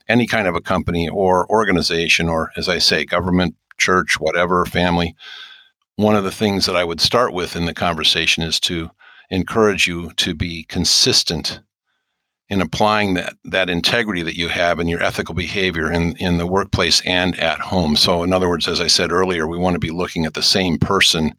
Any 0.06 0.26
kind 0.26 0.46
of 0.46 0.54
a 0.54 0.60
company 0.60 1.08
or 1.08 1.50
organization 1.50 2.28
or, 2.28 2.52
as 2.56 2.68
I 2.68 2.78
say, 2.78 3.06
government, 3.06 3.54
church, 3.78 4.20
whatever, 4.20 4.66
family. 4.66 5.16
One 5.96 6.14
of 6.14 6.24
the 6.24 6.30
things 6.30 6.66
that 6.66 6.76
I 6.76 6.84
would 6.84 7.00
start 7.00 7.32
with 7.32 7.56
in 7.56 7.64
the 7.64 7.72
conversation 7.72 8.42
is 8.42 8.60
to 8.60 8.90
encourage 9.30 9.86
you 9.86 10.10
to 10.12 10.34
be 10.34 10.64
consistent 10.64 11.60
in 12.48 12.60
applying 12.60 13.14
that 13.14 13.34
that 13.44 13.70
integrity 13.70 14.22
that 14.22 14.36
you 14.36 14.48
have 14.48 14.78
in 14.78 14.88
your 14.88 15.02
ethical 15.02 15.34
behavior 15.34 15.90
in, 15.90 16.16
in 16.16 16.38
the 16.38 16.46
workplace 16.46 17.00
and 17.06 17.38
at 17.40 17.60
home. 17.60 17.96
So 17.96 18.22
in 18.22 18.32
other 18.32 18.48
words, 18.48 18.68
as 18.68 18.80
I 18.80 18.86
said 18.86 19.10
earlier, 19.10 19.46
we 19.46 19.58
want 19.58 19.74
to 19.74 19.80
be 19.80 19.90
looking 19.90 20.26
at 20.26 20.34
the 20.34 20.42
same 20.42 20.78
person 20.78 21.34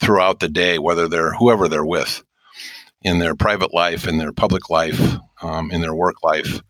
throughout 0.00 0.40
the 0.40 0.48
day, 0.48 0.78
whether 0.78 1.08
they're 1.08 1.34
whoever 1.34 1.68
they're 1.68 1.84
with, 1.84 2.24
in 3.02 3.18
their 3.18 3.34
private 3.34 3.72
life, 3.72 4.06
in 4.08 4.18
their 4.18 4.32
public 4.32 4.70
life, 4.70 5.16
um, 5.42 5.70
in 5.70 5.80
their 5.80 5.94
work 5.94 6.22
life. 6.22 6.60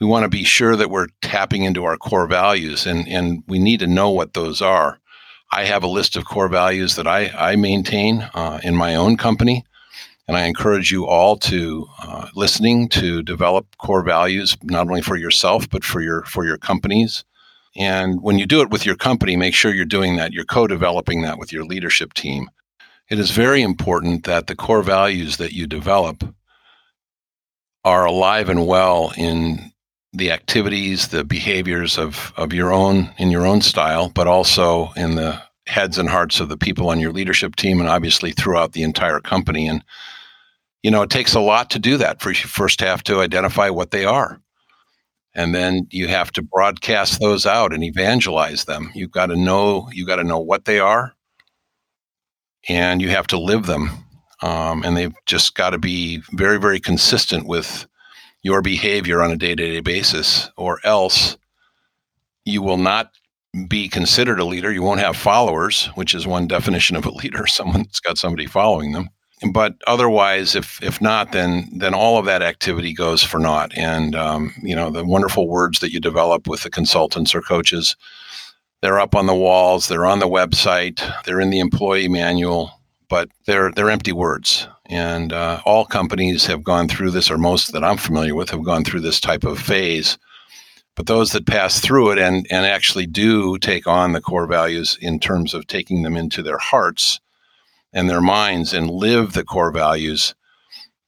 We 0.00 0.06
want 0.06 0.24
to 0.24 0.28
be 0.28 0.44
sure 0.44 0.76
that 0.76 0.90
we're 0.90 1.08
tapping 1.22 1.64
into 1.64 1.84
our 1.84 1.96
core 1.96 2.26
values 2.26 2.86
and, 2.86 3.08
and 3.08 3.42
we 3.48 3.58
need 3.58 3.80
to 3.80 3.86
know 3.86 4.10
what 4.10 4.34
those 4.34 4.60
are. 4.60 5.00
I 5.52 5.64
have 5.64 5.82
a 5.82 5.88
list 5.88 6.16
of 6.16 6.24
core 6.24 6.48
values 6.48 6.96
that 6.96 7.06
I, 7.06 7.30
I 7.36 7.56
maintain 7.56 8.28
uh, 8.34 8.60
in 8.62 8.76
my 8.76 8.94
own 8.94 9.16
company. 9.16 9.64
And 10.28 10.36
I 10.36 10.46
encourage 10.46 10.90
you 10.90 11.06
all 11.06 11.36
to 11.38 11.86
uh, 12.02 12.28
listening 12.34 12.88
to 12.90 13.22
develop 13.22 13.76
core 13.78 14.02
values, 14.02 14.56
not 14.62 14.88
only 14.88 15.02
for 15.02 15.16
yourself, 15.16 15.68
but 15.70 15.84
for 15.84 16.00
your, 16.00 16.24
for 16.24 16.44
your 16.44 16.58
companies. 16.58 17.24
And 17.76 18.22
when 18.22 18.38
you 18.38 18.46
do 18.46 18.60
it 18.60 18.70
with 18.70 18.84
your 18.84 18.96
company, 18.96 19.36
make 19.36 19.54
sure 19.54 19.72
you're 19.72 19.84
doing 19.84 20.16
that. 20.16 20.32
You're 20.32 20.44
co 20.44 20.66
developing 20.66 21.22
that 21.22 21.38
with 21.38 21.52
your 21.52 21.64
leadership 21.64 22.14
team. 22.14 22.50
It 23.08 23.18
is 23.20 23.30
very 23.30 23.62
important 23.62 24.24
that 24.24 24.48
the 24.48 24.56
core 24.56 24.82
values 24.82 25.36
that 25.36 25.52
you 25.52 25.66
develop 25.66 26.24
are 27.84 28.04
alive 28.04 28.48
and 28.48 28.66
well 28.66 29.12
in 29.16 29.72
the 30.12 30.32
activities, 30.32 31.08
the 31.08 31.22
behaviors 31.22 31.98
of, 31.98 32.32
of 32.36 32.52
your 32.52 32.72
own, 32.72 33.10
in 33.18 33.30
your 33.30 33.46
own 33.46 33.60
style, 33.60 34.08
but 34.08 34.26
also 34.26 34.90
in 34.96 35.14
the 35.14 35.40
heads 35.66 35.98
and 35.98 36.08
hearts 36.08 36.40
of 36.40 36.48
the 36.48 36.56
people 36.56 36.88
on 36.88 36.98
your 36.98 37.12
leadership 37.12 37.54
team 37.54 37.78
and 37.78 37.88
obviously 37.88 38.32
throughout 38.32 38.72
the 38.72 38.82
entire 38.82 39.20
company. 39.20 39.68
And 39.68 39.84
you 40.82 40.90
know, 40.90 41.02
it 41.02 41.10
takes 41.10 41.34
a 41.34 41.40
lot 41.40 41.70
to 41.70 41.78
do 41.78 41.96
that. 41.96 42.20
First, 42.20 42.42
you 42.42 42.48
first 42.48 42.80
have 42.80 43.02
to 43.04 43.20
identify 43.20 43.70
what 43.70 43.90
they 43.90 44.04
are. 44.04 44.40
And 45.34 45.54
then 45.54 45.86
you 45.90 46.08
have 46.08 46.32
to 46.32 46.42
broadcast 46.42 47.20
those 47.20 47.44
out 47.44 47.74
and 47.74 47.84
evangelize 47.84 48.64
them. 48.64 48.90
You've 48.94 49.10
got 49.10 49.26
to 49.26 49.36
know, 49.36 49.88
you've 49.92 50.08
got 50.08 50.16
to 50.16 50.24
know 50.24 50.38
what 50.38 50.64
they 50.64 50.80
are 50.80 51.12
and 52.68 53.02
you 53.02 53.08
have 53.10 53.26
to 53.28 53.38
live 53.38 53.66
them. 53.66 53.90
Um, 54.42 54.82
and 54.82 54.96
they've 54.96 55.14
just 55.26 55.54
got 55.54 55.70
to 55.70 55.78
be 55.78 56.22
very, 56.32 56.58
very 56.58 56.80
consistent 56.80 57.46
with 57.46 57.86
your 58.42 58.62
behavior 58.62 59.22
on 59.22 59.30
a 59.30 59.36
day 59.36 59.54
to 59.54 59.72
day 59.72 59.80
basis, 59.80 60.50
or 60.56 60.78
else 60.84 61.36
you 62.44 62.62
will 62.62 62.76
not 62.76 63.10
be 63.68 63.88
considered 63.88 64.38
a 64.38 64.44
leader. 64.44 64.70
You 64.70 64.82
won't 64.82 65.00
have 65.00 65.16
followers, 65.16 65.86
which 65.96 66.14
is 66.14 66.26
one 66.26 66.46
definition 66.46 66.96
of 66.96 67.06
a 67.06 67.10
leader 67.10 67.46
someone 67.46 67.82
that's 67.82 68.00
got 68.00 68.18
somebody 68.18 68.46
following 68.46 68.92
them 68.92 69.08
but 69.52 69.74
otherwise, 69.86 70.54
if 70.54 70.82
if 70.82 71.00
not, 71.00 71.32
then 71.32 71.68
then 71.72 71.92
all 71.94 72.18
of 72.18 72.24
that 72.24 72.42
activity 72.42 72.94
goes 72.94 73.22
for 73.22 73.38
naught. 73.38 73.76
And 73.76 74.14
um, 74.14 74.54
you 74.62 74.74
know 74.74 74.90
the 74.90 75.04
wonderful 75.04 75.48
words 75.48 75.80
that 75.80 75.92
you 75.92 76.00
develop 76.00 76.46
with 76.46 76.62
the 76.62 76.70
consultants 76.70 77.34
or 77.34 77.42
coaches, 77.42 77.96
they're 78.80 79.00
up 79.00 79.14
on 79.14 79.26
the 79.26 79.34
walls, 79.34 79.88
they're 79.88 80.06
on 80.06 80.20
the 80.20 80.28
website, 80.28 81.00
they're 81.24 81.40
in 81.40 81.50
the 81.50 81.60
employee 81.60 82.08
manual, 82.08 82.80
but 83.10 83.28
they're 83.46 83.70
they're 83.72 83.90
empty 83.90 84.12
words. 84.12 84.68
And 84.88 85.32
uh, 85.32 85.60
all 85.66 85.84
companies 85.84 86.46
have 86.46 86.62
gone 86.62 86.88
through 86.88 87.10
this, 87.10 87.30
or 87.30 87.36
most 87.36 87.72
that 87.72 87.84
I'm 87.84 87.96
familiar 87.98 88.34
with 88.34 88.50
have 88.50 88.64
gone 88.64 88.84
through 88.84 89.00
this 89.00 89.20
type 89.20 89.44
of 89.44 89.58
phase. 89.58 90.16
But 90.94 91.08
those 91.08 91.32
that 91.32 91.46
pass 91.46 91.78
through 91.78 92.12
it 92.12 92.18
and 92.18 92.46
and 92.50 92.64
actually 92.64 93.06
do 93.06 93.58
take 93.58 93.86
on 93.86 94.12
the 94.12 94.20
core 94.22 94.46
values 94.46 94.96
in 95.02 95.20
terms 95.20 95.52
of 95.52 95.66
taking 95.66 96.04
them 96.04 96.16
into 96.16 96.42
their 96.42 96.56
hearts 96.56 97.20
and 97.96 98.10
their 98.10 98.20
minds 98.20 98.74
and 98.74 98.90
live 98.90 99.32
the 99.32 99.42
core 99.42 99.72
values, 99.72 100.34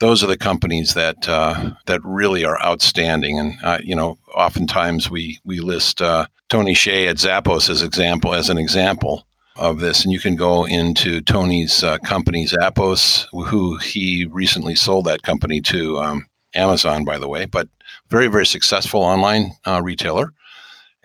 those 0.01 0.25
are 0.25 0.27
the 0.27 0.39
companies 0.39 0.95
that 0.95 1.29
uh, 1.29 1.73
that 1.87 2.01
really 2.03 2.45
are 2.45 2.61
outstanding. 2.63 3.39
And 3.39 3.55
uh, 3.63 3.79
you 3.85 3.95
know, 3.95 4.19
oftentimes 4.35 5.11
we 5.11 5.39
we 5.45 5.61
list 5.61 6.01
uh, 6.01 6.27
Tony 6.49 6.75
Hsieh 6.75 7.09
at 7.09 7.17
Zappos 7.17 7.69
as 7.69 7.83
example 7.83 8.35
as 8.35 8.49
an 8.49 8.59
example 8.59 9.27
of 9.57 9.81
this. 9.81 10.05
And 10.05 10.13
you 10.13 10.21
can 10.21 10.35
go 10.35 10.67
into 10.67 11.21
Tony's 11.21 11.85
uh, 11.85 11.99
company 11.99 12.47
Zappos, 12.47 13.27
who 13.33 13.77
he 13.77 14.25
recently 14.31 14.75
sold 14.75 15.05
that 15.05 15.23
company 15.23 15.61
to 15.63 15.99
um, 15.99 16.27
Amazon, 16.55 17.05
by 17.05 17.19
the 17.19 17.29
way, 17.29 17.45
but 17.45 17.69
very 18.09 18.29
very 18.29 18.47
successful 18.47 19.03
online 19.03 19.53
uh, 19.67 19.83
retailer 19.85 20.33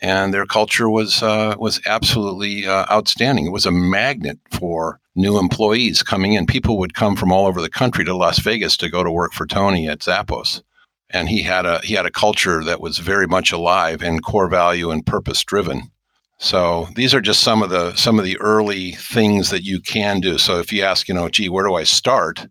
and 0.04 0.34
their 0.34 0.46
culture 0.46 0.90
was 0.90 1.24
uh, 1.24 1.56
was 1.58 1.80
absolutely 1.86 2.68
uh, 2.68 2.86
outstanding. 2.92 3.48
It 3.48 3.52
was 3.54 3.66
a 3.66 3.72
magnet 3.72 4.38
for 4.52 5.00
new 5.16 5.40
employees 5.40 6.04
coming 6.04 6.34
in. 6.34 6.46
People 6.46 6.78
would 6.78 6.94
come 6.94 7.16
from 7.16 7.32
all 7.32 7.48
over 7.48 7.62
the 7.62 7.70
country 7.70 8.04
to 8.06 8.16
Las 8.16 8.40
Vegas 8.40 8.76
to 8.78 8.90
go 8.90 9.04
to 9.04 9.12
work 9.12 9.32
for 9.32 9.48
Tony 9.48 9.88
at 9.88 10.00
Zappos, 10.00 10.62
and 11.10 11.30
he 11.30 11.42
had 11.42 11.66
a 11.66 11.80
he 11.80 11.94
had 11.94 12.06
a 12.06 12.12
culture 12.12 12.64
that 12.66 12.82
was 12.82 12.98
very 12.98 13.28
much 13.28 13.54
alive 13.54 14.04
and 14.04 14.24
core 14.24 14.50
value 14.50 14.92
and 14.92 15.06
purpose 15.06 15.42
driven. 15.44 15.90
So 16.38 16.90
these 16.96 17.14
are 17.14 17.22
just 17.22 17.40
some 17.40 17.64
of 17.64 17.70
the 17.70 17.96
some 17.96 18.20
of 18.20 18.26
the 18.26 18.38
early 18.40 18.92
things 18.92 19.52
that 19.52 19.64
you 19.64 19.80
can 19.80 20.20
do. 20.20 20.38
So 20.38 20.60
if 20.60 20.74
you 20.74 20.84
ask, 20.84 21.08
you 21.08 21.14
know, 21.14 21.30
gee, 21.30 21.48
where 21.48 21.66
do 21.66 21.76
I 21.76 21.86
start? 21.86 22.46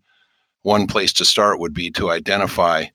One 0.63 0.87
place 0.87 1.13
to 1.13 1.25
start 1.25 1.59
would 1.59 1.73
be 1.73 1.91
to 1.91 2.09
identify 2.09 2.85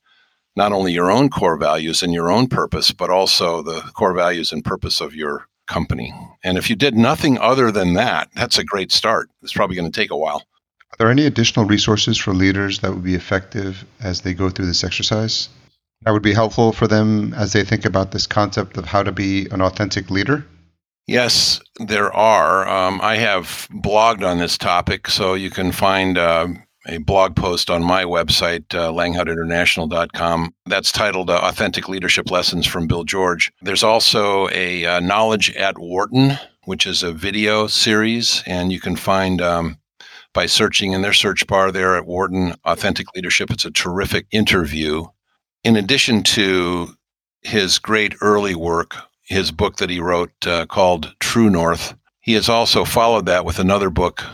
not 0.58 0.72
only 0.72 0.92
your 0.92 1.10
own 1.10 1.30
core 1.30 1.56
values 1.56 2.02
and 2.02 2.12
your 2.12 2.30
own 2.30 2.48
purpose, 2.48 2.90
but 2.90 3.08
also 3.08 3.62
the 3.62 3.80
core 3.94 4.12
values 4.12 4.52
and 4.52 4.64
purpose 4.64 5.00
of 5.00 5.14
your 5.14 5.46
company. 5.68 6.12
And 6.42 6.58
if 6.58 6.68
you 6.68 6.74
did 6.74 6.96
nothing 6.96 7.38
other 7.38 7.70
than 7.70 7.94
that, 7.94 8.28
that's 8.34 8.58
a 8.58 8.64
great 8.64 8.90
start. 8.90 9.30
It's 9.42 9.52
probably 9.52 9.76
going 9.76 9.90
to 9.90 10.00
take 10.00 10.10
a 10.10 10.16
while. 10.16 10.42
Are 10.92 10.96
there 10.98 11.10
any 11.10 11.26
additional 11.26 11.64
resources 11.64 12.18
for 12.18 12.34
leaders 12.34 12.80
that 12.80 12.92
would 12.92 13.04
be 13.04 13.14
effective 13.14 13.84
as 14.00 14.22
they 14.22 14.34
go 14.34 14.50
through 14.50 14.66
this 14.66 14.82
exercise? 14.82 15.48
That 16.02 16.10
would 16.10 16.22
be 16.22 16.32
helpful 16.32 16.72
for 16.72 16.88
them 16.88 17.32
as 17.34 17.52
they 17.52 17.64
think 17.64 17.84
about 17.84 18.10
this 18.10 18.26
concept 18.26 18.76
of 18.76 18.84
how 18.84 19.04
to 19.04 19.12
be 19.12 19.46
an 19.50 19.60
authentic 19.60 20.10
leader? 20.10 20.44
Yes, 21.06 21.60
there 21.78 22.12
are. 22.12 22.68
Um, 22.68 23.00
I 23.00 23.16
have 23.16 23.68
blogged 23.70 24.26
on 24.26 24.38
this 24.38 24.58
topic, 24.58 25.08
so 25.08 25.34
you 25.34 25.50
can 25.50 25.72
find 25.72 26.18
uh, 26.18 26.48
a 26.88 26.98
blog 26.98 27.36
post 27.36 27.70
on 27.70 27.82
my 27.82 28.04
website, 28.04 28.74
uh, 28.74 28.90
langhoutinternational.com. 28.90 30.54
That's 30.66 30.90
titled 30.90 31.30
uh, 31.30 31.40
Authentic 31.42 31.88
Leadership 31.88 32.30
Lessons 32.30 32.66
from 32.66 32.86
Bill 32.86 33.04
George. 33.04 33.52
There's 33.60 33.84
also 33.84 34.48
a 34.48 34.84
uh, 34.84 35.00
Knowledge 35.00 35.54
at 35.56 35.78
Wharton, 35.78 36.38
which 36.64 36.86
is 36.86 37.02
a 37.02 37.12
video 37.12 37.66
series, 37.66 38.42
and 38.46 38.72
you 38.72 38.80
can 38.80 38.96
find 38.96 39.40
um, 39.42 39.78
by 40.32 40.46
searching 40.46 40.92
in 40.92 41.02
their 41.02 41.12
search 41.12 41.46
bar 41.46 41.70
there 41.70 41.96
at 41.96 42.06
Wharton 42.06 42.54
Authentic 42.64 43.06
Leadership. 43.14 43.50
It's 43.50 43.64
a 43.64 43.70
terrific 43.70 44.26
interview. 44.30 45.04
In 45.64 45.76
addition 45.76 46.22
to 46.24 46.88
his 47.42 47.78
great 47.78 48.14
early 48.20 48.54
work, 48.54 48.94
his 49.22 49.50
book 49.50 49.76
that 49.76 49.90
he 49.90 50.00
wrote 50.00 50.46
uh, 50.46 50.66
called 50.66 51.14
True 51.20 51.50
North, 51.50 51.94
he 52.20 52.32
has 52.32 52.48
also 52.48 52.84
followed 52.84 53.26
that 53.26 53.44
with 53.44 53.58
another 53.58 53.90
book 53.90 54.24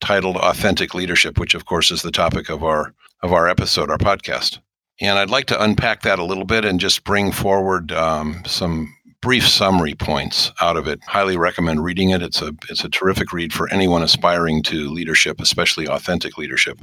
titled 0.00 0.36
Authentic 0.36 0.94
Leadership, 0.94 1.38
which 1.38 1.54
of 1.54 1.64
course 1.66 1.90
is 1.90 2.02
the 2.02 2.10
topic 2.10 2.48
of 2.48 2.62
our 2.64 2.94
of 3.22 3.32
our 3.32 3.48
episode, 3.48 3.90
our 3.90 3.98
podcast. 3.98 4.58
And 5.00 5.18
I'd 5.18 5.30
like 5.30 5.46
to 5.46 5.62
unpack 5.62 6.02
that 6.02 6.18
a 6.18 6.24
little 6.24 6.44
bit 6.44 6.64
and 6.64 6.80
just 6.80 7.04
bring 7.04 7.32
forward 7.32 7.92
um, 7.92 8.42
some 8.46 8.94
brief 9.20 9.46
summary 9.48 9.94
points 9.94 10.52
out 10.60 10.76
of 10.76 10.86
it. 10.86 11.00
Highly 11.04 11.36
recommend 11.36 11.84
reading 11.84 12.10
it. 12.10 12.22
It's 12.22 12.40
a 12.40 12.54
it's 12.68 12.84
a 12.84 12.88
terrific 12.88 13.32
read 13.32 13.52
for 13.52 13.68
anyone 13.70 14.02
aspiring 14.02 14.62
to 14.64 14.88
leadership, 14.88 15.40
especially 15.40 15.88
authentic 15.88 16.38
leadership. 16.38 16.80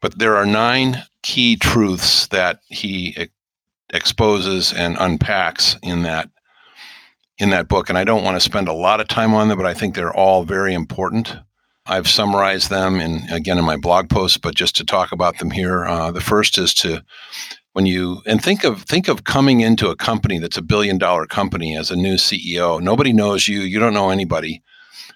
But 0.00 0.18
there 0.18 0.36
are 0.36 0.46
nine 0.46 1.02
key 1.22 1.56
truths 1.56 2.26
that 2.28 2.60
he 2.66 3.28
exposes 3.90 4.72
and 4.72 4.96
unpacks 4.98 5.76
in 5.82 6.02
that 6.02 6.28
in 7.38 7.50
that 7.50 7.68
book, 7.68 7.88
and 7.88 7.98
I 7.98 8.04
don't 8.04 8.24
want 8.24 8.36
to 8.36 8.40
spend 8.40 8.68
a 8.68 8.72
lot 8.72 9.00
of 9.00 9.08
time 9.08 9.34
on 9.34 9.48
them, 9.48 9.56
but 9.56 9.66
I 9.66 9.74
think 9.74 9.94
they're 9.94 10.14
all 10.14 10.44
very 10.44 10.74
important. 10.74 11.36
I've 11.86 12.08
summarized 12.08 12.70
them 12.70 13.00
in 13.00 13.28
again 13.30 13.58
in 13.58 13.64
my 13.64 13.76
blog 13.76 14.08
post, 14.08 14.40
but 14.40 14.54
just 14.54 14.76
to 14.76 14.84
talk 14.84 15.10
about 15.12 15.38
them 15.38 15.50
here, 15.50 15.84
uh, 15.84 16.12
the 16.12 16.20
first 16.20 16.56
is 16.56 16.72
to 16.74 17.02
when 17.72 17.86
you 17.86 18.22
and 18.24 18.42
think 18.42 18.64
of 18.64 18.82
think 18.82 19.08
of 19.08 19.24
coming 19.24 19.60
into 19.60 19.88
a 19.88 19.96
company 19.96 20.38
that's 20.38 20.56
a 20.56 20.62
billion 20.62 20.96
dollar 20.96 21.26
company 21.26 21.76
as 21.76 21.90
a 21.90 21.96
new 21.96 22.14
CEO. 22.14 22.80
Nobody 22.80 23.12
knows 23.12 23.48
you, 23.48 23.60
you 23.60 23.80
don't 23.80 23.94
know 23.94 24.10
anybody, 24.10 24.62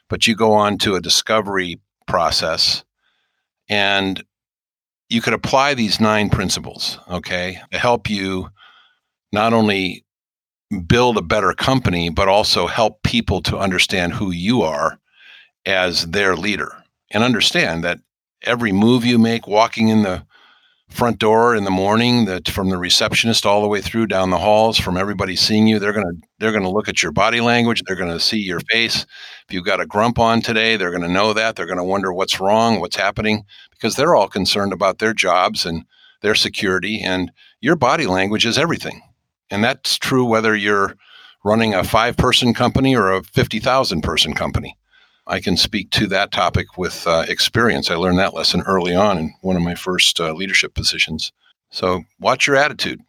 but 0.09 0.27
you 0.27 0.35
go 0.35 0.53
on 0.55 0.79
to 0.79 0.97
a 0.97 1.01
discovery 1.01 1.81
process 2.09 2.85
and 3.69 4.25
you 5.09 5.21
could 5.21 5.35
apply 5.35 5.75
these 5.75 6.01
nine 6.01 6.31
principles, 6.31 6.99
okay, 7.09 7.61
to 7.71 7.79
help 7.79 8.11
you 8.11 8.49
not 9.33 9.53
only 9.53 10.05
build 10.89 11.17
a 11.17 11.23
better 11.23 11.53
company, 11.53 12.11
but 12.11 12.27
also 12.27 12.67
help 12.67 13.03
people 13.05 13.41
to 13.43 13.57
understand 13.57 14.13
who 14.13 14.33
you 14.33 14.63
are 14.63 14.99
as 15.67 16.07
their 16.07 16.37
leader. 16.37 16.73
And 17.11 17.23
understand 17.23 17.85
that 17.85 17.99
every 18.43 18.73
move 18.73 19.05
you 19.05 19.19
make 19.19 19.47
walking 19.47 19.89
in 19.89 20.03
the 20.03 20.25
front 20.89 21.19
door 21.19 21.57
in 21.57 21.65
the 21.65 21.71
morning 21.71 22.27
that 22.27 22.49
from 22.49 22.71
the 22.71 22.79
receptionist 22.79 23.45
all 23.45 23.61
the 23.61 23.69
way 23.69 23.81
through 23.81 24.07
down 24.07 24.31
the 24.31 24.39
halls 24.39 24.79
from 24.79 24.97
everybody 24.97 25.35
seeing 25.35 25.67
you 25.67 25.81
they're 25.81 25.93
going 25.93 26.07
to 26.07 26.29
they're 26.39 26.53
going 26.53 26.63
to 26.63 26.71
look 26.71 26.89
at 26.89 27.03
your 27.03 27.11
body 27.11 27.41
language 27.41 27.83
they're 27.83 27.97
going 27.97 28.13
to 28.13 28.21
see 28.21 28.39
your 28.39 28.61
face. 28.71 29.05
If 29.49 29.53
you've 29.53 29.65
got 29.65 29.81
a 29.81 29.87
grump 29.87 30.19
on 30.21 30.41
today 30.41 30.77
they're 30.77 30.93
going 30.93 31.03
to 31.03 31.09
know 31.09 31.33
that 31.33 31.57
they're 31.57 31.67
going 31.67 31.79
to 31.79 31.85
wonder 31.85 32.13
what's 32.13 32.39
wrong 32.39 32.79
what's 32.79 32.95
happening 32.95 33.45
because 33.73 33.97
they're 33.97 34.15
all 34.15 34.29
concerned 34.29 34.73
about 34.73 34.99
their 34.99 35.13
jobs 35.13 35.67
and 35.67 35.85
their 36.23 36.37
security 36.37 37.01
and 37.03 37.33
your 37.61 37.77
body 37.77 38.07
language 38.07 38.47
is 38.47 38.57
everything. 38.57 39.03
And 39.51 39.65
that's 39.65 39.99
true 39.99 40.25
whether 40.25 40.55
you're 40.55 40.97
running 41.45 41.75
a 41.75 41.83
5 41.83 42.17
person 42.17 42.55
company 42.55 42.95
or 42.95 43.13
a 43.13 43.25
50,000 43.25 44.03
person 44.03 44.35
company 44.35 44.77
I 45.27 45.41
can 45.41 45.57
speak 45.57 45.91
to 45.91 46.07
that 46.09 46.31
topic 46.31 46.79
with 46.79 47.07
uh, 47.07 47.25
experience. 47.29 47.91
I 47.91 47.97
learned 47.97 48.19
that 48.19 48.35
lesson 48.35 48.63
early 48.63 48.95
on 48.95 49.19
in 49.19 49.35
one 49.41 49.57
of 49.57 49.63
my 49.63 49.75
first 49.75 50.21
uh, 50.21 50.33
leadership 50.33 50.75
positions. 50.75 51.33
So 51.71 52.03
watch 52.21 52.47
your 52.47 52.57
attitude. 52.57 53.01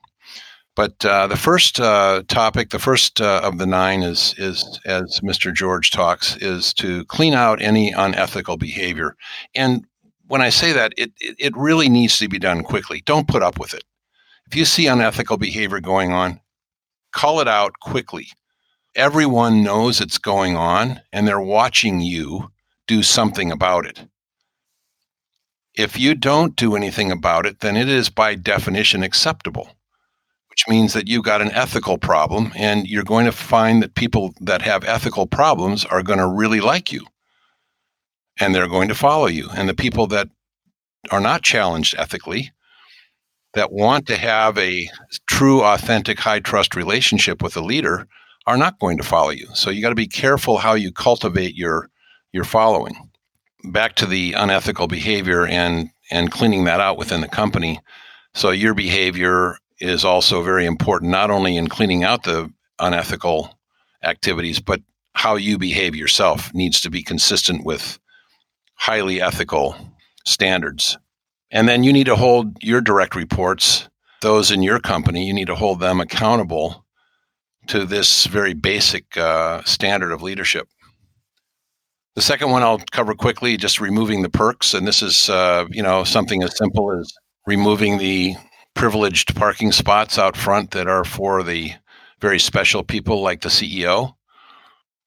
But 0.76 1.04
uh, 1.06 1.28
the 1.28 1.38
first 1.38 1.80
uh, 1.80 2.24
topic, 2.28 2.70
the 2.70 2.80
first 2.80 3.20
uh, 3.20 3.42
of 3.44 3.58
the 3.58 3.66
nine, 3.66 4.04
is 4.04 4.36
is 4.38 4.80
as 4.86 5.20
Mr. 5.24 5.52
George 5.52 5.90
talks, 5.90 6.38
is 6.38 6.72
to 6.76 7.04
clean 7.06 7.34
out 7.34 7.62
any 7.62 7.92
unethical 7.92 8.58
behavior. 8.58 9.16
And 9.56 9.86
when 10.28 10.42
I 10.42 10.50
say 10.50 10.74
that, 10.74 10.94
it 10.96 11.12
it 11.20 11.58
really 11.58 11.90
needs 11.90 12.20
to 12.20 12.28
be 12.28 12.38
done 12.38 12.64
quickly. 12.64 13.02
Don't 13.06 13.28
put 13.28 13.42
up 13.42 13.60
with 13.60 13.74
it. 13.74 13.86
If 14.46 14.56
you 14.56 14.66
see 14.66 14.86
unethical 14.86 15.38
behavior 15.38 15.80
going 15.80 16.12
on, 16.14 16.40
call 17.12 17.40
it 17.40 17.48
out 17.48 17.74
quickly 17.82 18.28
everyone 18.98 19.64
knows 19.64 20.02
it's 20.02 20.18
going 20.18 20.58
on 20.58 21.00
and 21.14 21.28
they're 21.28 21.40
watching 21.40 22.02
you 22.02 22.52
do 22.88 23.04
something 23.04 23.52
about 23.52 23.86
it. 23.86 24.04
If 25.76 26.00
you 26.00 26.16
don't 26.16 26.56
do 26.56 26.76
anything 26.76 27.12
about 27.12 27.46
it, 27.46 27.60
then 27.60 27.78
it 27.78 27.88
is 27.88 28.10
by 28.10 28.34
definition 28.34 29.04
acceptable, 29.04 29.70
which 30.50 30.68
means 30.68 30.94
that 30.94 31.08
you've 31.08 31.24
got 31.24 31.44
an 31.44 31.52
ethical 31.52 32.00
problem 32.00 32.52
and 32.56 32.88
you're 32.88 33.04
going 33.04 33.26
to 33.26 33.32
find 33.32 33.84
that 33.84 33.94
people 33.94 34.34
that 34.42 34.64
have 34.64 34.84
ethical 34.84 35.28
problems 35.28 35.86
are 35.86 36.02
going 36.02 36.20
to 36.20 36.28
really 36.28 36.60
like 36.60 36.92
you 36.92 37.06
and 38.40 38.56
they're 38.56 38.68
going 38.68 38.88
to 38.88 38.96
follow 38.96 39.28
you. 39.28 39.48
And 39.56 39.70
the 39.70 39.76
people 39.76 40.08
that 40.08 40.28
are 41.12 41.22
not 41.22 41.44
challenged 41.44 41.94
ethically, 42.00 42.52
that 43.54 43.72
want 43.72 44.08
to 44.08 44.18
have 44.18 44.58
a 44.58 44.90
true, 45.28 45.64
authentic, 45.64 46.20
high 46.20 46.40
trust 46.40 46.76
relationship 46.76 47.44
with 47.44 47.56
a 47.56 47.62
leader, 47.62 48.08
are 48.48 48.58
not 48.58 48.80
going 48.80 48.98
to 48.98 49.04
follow 49.04 49.30
you. 49.30 49.46
So 49.54 49.70
you 49.70 49.82
got 49.82 49.90
to 49.90 49.96
be 49.96 50.08
careful 50.08 50.58
how 50.58 50.74
you 50.74 50.92
cultivate 50.92 51.56
your 51.56 51.90
your 52.32 52.46
following. 52.46 52.96
Back 53.66 53.96
to 53.96 54.06
the 54.06 54.34
unethical 54.34 54.88
behavior 54.88 55.46
and 55.46 55.90
and 56.10 56.32
cleaning 56.32 56.64
that 56.64 56.80
out 56.80 56.98
within 56.98 57.22
the 57.22 57.28
company. 57.28 57.80
So 58.34 58.52
your 58.52 58.74
behavior 58.74 59.58
is 59.80 60.06
also 60.06 60.42
very 60.42 60.66
important, 60.66 61.12
not 61.12 61.30
only 61.30 61.58
in 61.58 61.68
cleaning 61.68 62.04
out 62.04 62.24
the 62.24 62.52
unethical 62.80 63.54
activities, 64.04 64.60
but 64.60 64.82
how 65.14 65.36
you 65.36 65.58
behave 65.58 65.96
yourself 65.96 66.54
needs 66.54 66.80
to 66.82 66.90
be 66.90 67.04
consistent 67.04 67.66
with 67.66 68.00
highly 68.76 69.22
ethical 69.22 69.76
standards. 70.26 70.98
And 71.52 71.68
then 71.68 71.84
you 71.84 71.92
need 71.92 72.06
to 72.06 72.16
hold 72.16 72.56
your 72.64 72.82
direct 72.82 73.16
reports, 73.16 73.90
those 74.22 74.52
in 74.52 74.62
your 74.62 74.80
company, 74.80 75.26
you 75.26 75.34
need 75.34 75.48
to 75.48 75.56
hold 75.56 75.80
them 75.80 76.00
accountable 76.00 76.86
to 77.68 77.86
this 77.86 78.26
very 78.26 78.54
basic 78.54 79.18
uh, 79.18 79.62
standard 79.64 80.12
of 80.12 80.22
leadership. 80.22 80.68
The 82.16 82.22
second 82.22 82.50
one 82.50 82.64
I'll 82.64 82.82
cover 82.92 83.14
quickly, 83.14 83.58
just 83.58 83.80
removing 83.80 84.24
the 84.24 84.30
perks, 84.30 84.74
and 84.74 84.88
this 84.88 85.04
is 85.04 85.30
uh, 85.30 85.66
you 85.70 85.84
know 85.84 86.04
something 86.04 86.44
as 86.44 86.58
simple 86.58 86.92
as 86.92 87.14
removing 87.46 87.98
the 87.98 88.36
privileged 88.74 89.36
parking 89.36 89.72
spots 89.72 90.18
out 90.18 90.36
front 90.36 90.72
that 90.72 90.88
are 90.88 91.04
for 91.04 91.44
the 91.44 91.74
very 92.20 92.40
special 92.40 92.84
people 92.84 93.22
like 93.22 93.42
the 93.42 93.50
CEO. 93.50 94.14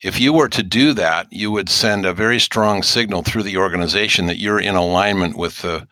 If 0.02 0.20
you 0.20 0.32
were 0.32 0.48
to 0.48 0.62
do 0.62 0.92
that, 0.94 1.26
you 1.32 1.50
would 1.50 1.68
send 1.68 2.06
a 2.06 2.14
very 2.14 2.38
strong 2.38 2.82
signal 2.82 3.22
through 3.22 3.42
the 3.42 3.58
organization 3.58 4.26
that 4.26 4.38
you're 4.38 4.60
in 4.60 4.76
alignment 4.76 5.36
with 5.36 5.62
the 5.62 5.86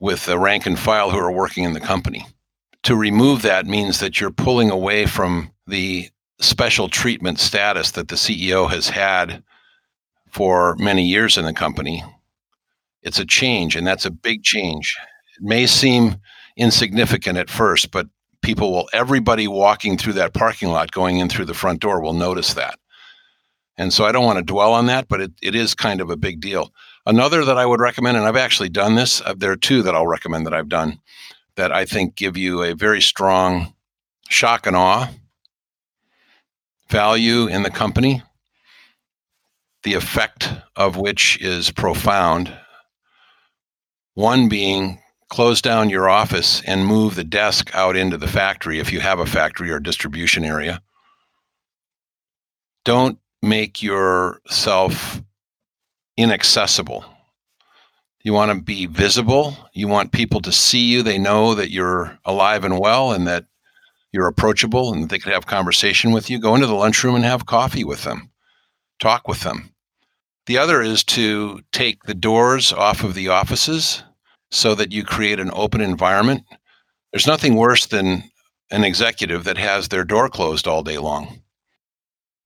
with 0.00 0.26
the 0.26 0.38
rank 0.38 0.64
and 0.64 0.78
file 0.78 1.10
who 1.10 1.18
are 1.18 1.32
working 1.32 1.64
in 1.64 1.72
the 1.72 1.80
company 1.80 2.26
to 2.84 2.96
remove 2.96 3.42
that 3.42 3.66
means 3.66 4.00
that 4.00 4.20
you're 4.20 4.30
pulling 4.30 4.70
away 4.70 5.06
from 5.06 5.50
the 5.66 6.08
special 6.40 6.88
treatment 6.88 7.38
status 7.38 7.92
that 7.92 8.08
the 8.08 8.16
CEO 8.16 8.70
has 8.70 8.88
had 8.88 9.42
for 10.30 10.76
many 10.76 11.04
years 11.04 11.36
in 11.36 11.44
the 11.44 11.52
company. 11.52 12.04
It's 13.02 13.18
a 13.18 13.24
change, 13.24 13.76
and 13.76 13.86
that's 13.86 14.06
a 14.06 14.10
big 14.10 14.42
change. 14.42 14.96
It 15.36 15.44
may 15.44 15.66
seem 15.66 16.16
insignificant 16.56 17.38
at 17.38 17.50
first, 17.50 17.90
but 17.90 18.06
people 18.42 18.72
will, 18.72 18.88
everybody 18.92 19.48
walking 19.48 19.96
through 19.96 20.14
that 20.14 20.34
parking 20.34 20.68
lot 20.68 20.92
going 20.92 21.18
in 21.18 21.28
through 21.28 21.46
the 21.46 21.54
front 21.54 21.80
door 21.80 22.00
will 22.00 22.12
notice 22.12 22.54
that. 22.54 22.78
And 23.76 23.92
so 23.92 24.04
I 24.04 24.12
don't 24.12 24.24
want 24.24 24.38
to 24.38 24.44
dwell 24.44 24.72
on 24.72 24.86
that, 24.86 25.08
but 25.08 25.20
it, 25.20 25.32
it 25.40 25.54
is 25.54 25.74
kind 25.74 26.00
of 26.00 26.10
a 26.10 26.16
big 26.16 26.40
deal. 26.40 26.72
Another 27.06 27.44
that 27.44 27.56
I 27.56 27.64
would 27.64 27.80
recommend, 27.80 28.16
and 28.16 28.26
I've 28.26 28.36
actually 28.36 28.68
done 28.68 28.96
this, 28.96 29.20
uh, 29.22 29.34
there 29.36 29.52
are 29.52 29.56
two 29.56 29.82
that 29.82 29.94
I'll 29.94 30.06
recommend 30.06 30.46
that 30.46 30.54
I've 30.54 30.68
done 30.68 31.00
that 31.58 31.72
I 31.72 31.84
think 31.84 32.14
give 32.14 32.36
you 32.36 32.62
a 32.62 32.72
very 32.72 33.02
strong 33.02 33.74
shock 34.30 34.68
and 34.68 34.76
awe 34.76 35.10
value 36.88 37.48
in 37.48 37.64
the 37.64 37.70
company, 37.70 38.22
the 39.82 39.94
effect 39.94 40.48
of 40.76 40.96
which 40.96 41.36
is 41.40 41.72
profound. 41.72 42.56
One 44.14 44.48
being 44.48 45.00
close 45.30 45.60
down 45.60 45.90
your 45.90 46.08
office 46.08 46.62
and 46.62 46.86
move 46.86 47.16
the 47.16 47.24
desk 47.24 47.74
out 47.74 47.96
into 47.96 48.16
the 48.16 48.28
factory 48.28 48.78
if 48.78 48.92
you 48.92 49.00
have 49.00 49.18
a 49.18 49.26
factory 49.26 49.72
or 49.72 49.80
distribution 49.80 50.44
area. 50.44 50.80
Don't 52.84 53.18
make 53.42 53.82
yourself 53.82 55.20
inaccessible 56.16 57.04
you 58.22 58.32
want 58.32 58.52
to 58.52 58.60
be 58.60 58.86
visible. 58.86 59.56
You 59.72 59.88
want 59.88 60.12
people 60.12 60.40
to 60.40 60.52
see 60.52 60.86
you. 60.90 61.02
They 61.02 61.18
know 61.18 61.54
that 61.54 61.70
you're 61.70 62.18
alive 62.24 62.64
and 62.64 62.78
well 62.78 63.12
and 63.12 63.26
that 63.26 63.46
you're 64.12 64.26
approachable 64.26 64.92
and 64.92 65.08
they 65.08 65.18
could 65.18 65.32
have 65.32 65.46
conversation 65.46 66.12
with 66.12 66.28
you. 66.28 66.40
Go 66.40 66.54
into 66.54 66.66
the 66.66 66.74
lunchroom 66.74 67.14
and 67.14 67.24
have 67.24 67.46
coffee 67.46 67.84
with 67.84 68.04
them. 68.04 68.30
Talk 68.98 69.28
with 69.28 69.40
them. 69.40 69.70
The 70.46 70.58
other 70.58 70.82
is 70.82 71.04
to 71.04 71.60
take 71.72 72.04
the 72.04 72.14
doors 72.14 72.72
off 72.72 73.04
of 73.04 73.14
the 73.14 73.28
offices 73.28 74.02
so 74.50 74.74
that 74.74 74.92
you 74.92 75.04
create 75.04 75.38
an 75.38 75.50
open 75.52 75.80
environment. 75.80 76.42
There's 77.12 77.26
nothing 77.26 77.54
worse 77.54 77.86
than 77.86 78.24
an 78.70 78.82
executive 78.82 79.44
that 79.44 79.58
has 79.58 79.88
their 79.88 80.04
door 80.04 80.28
closed 80.28 80.66
all 80.66 80.82
day 80.82 80.98
long 80.98 81.42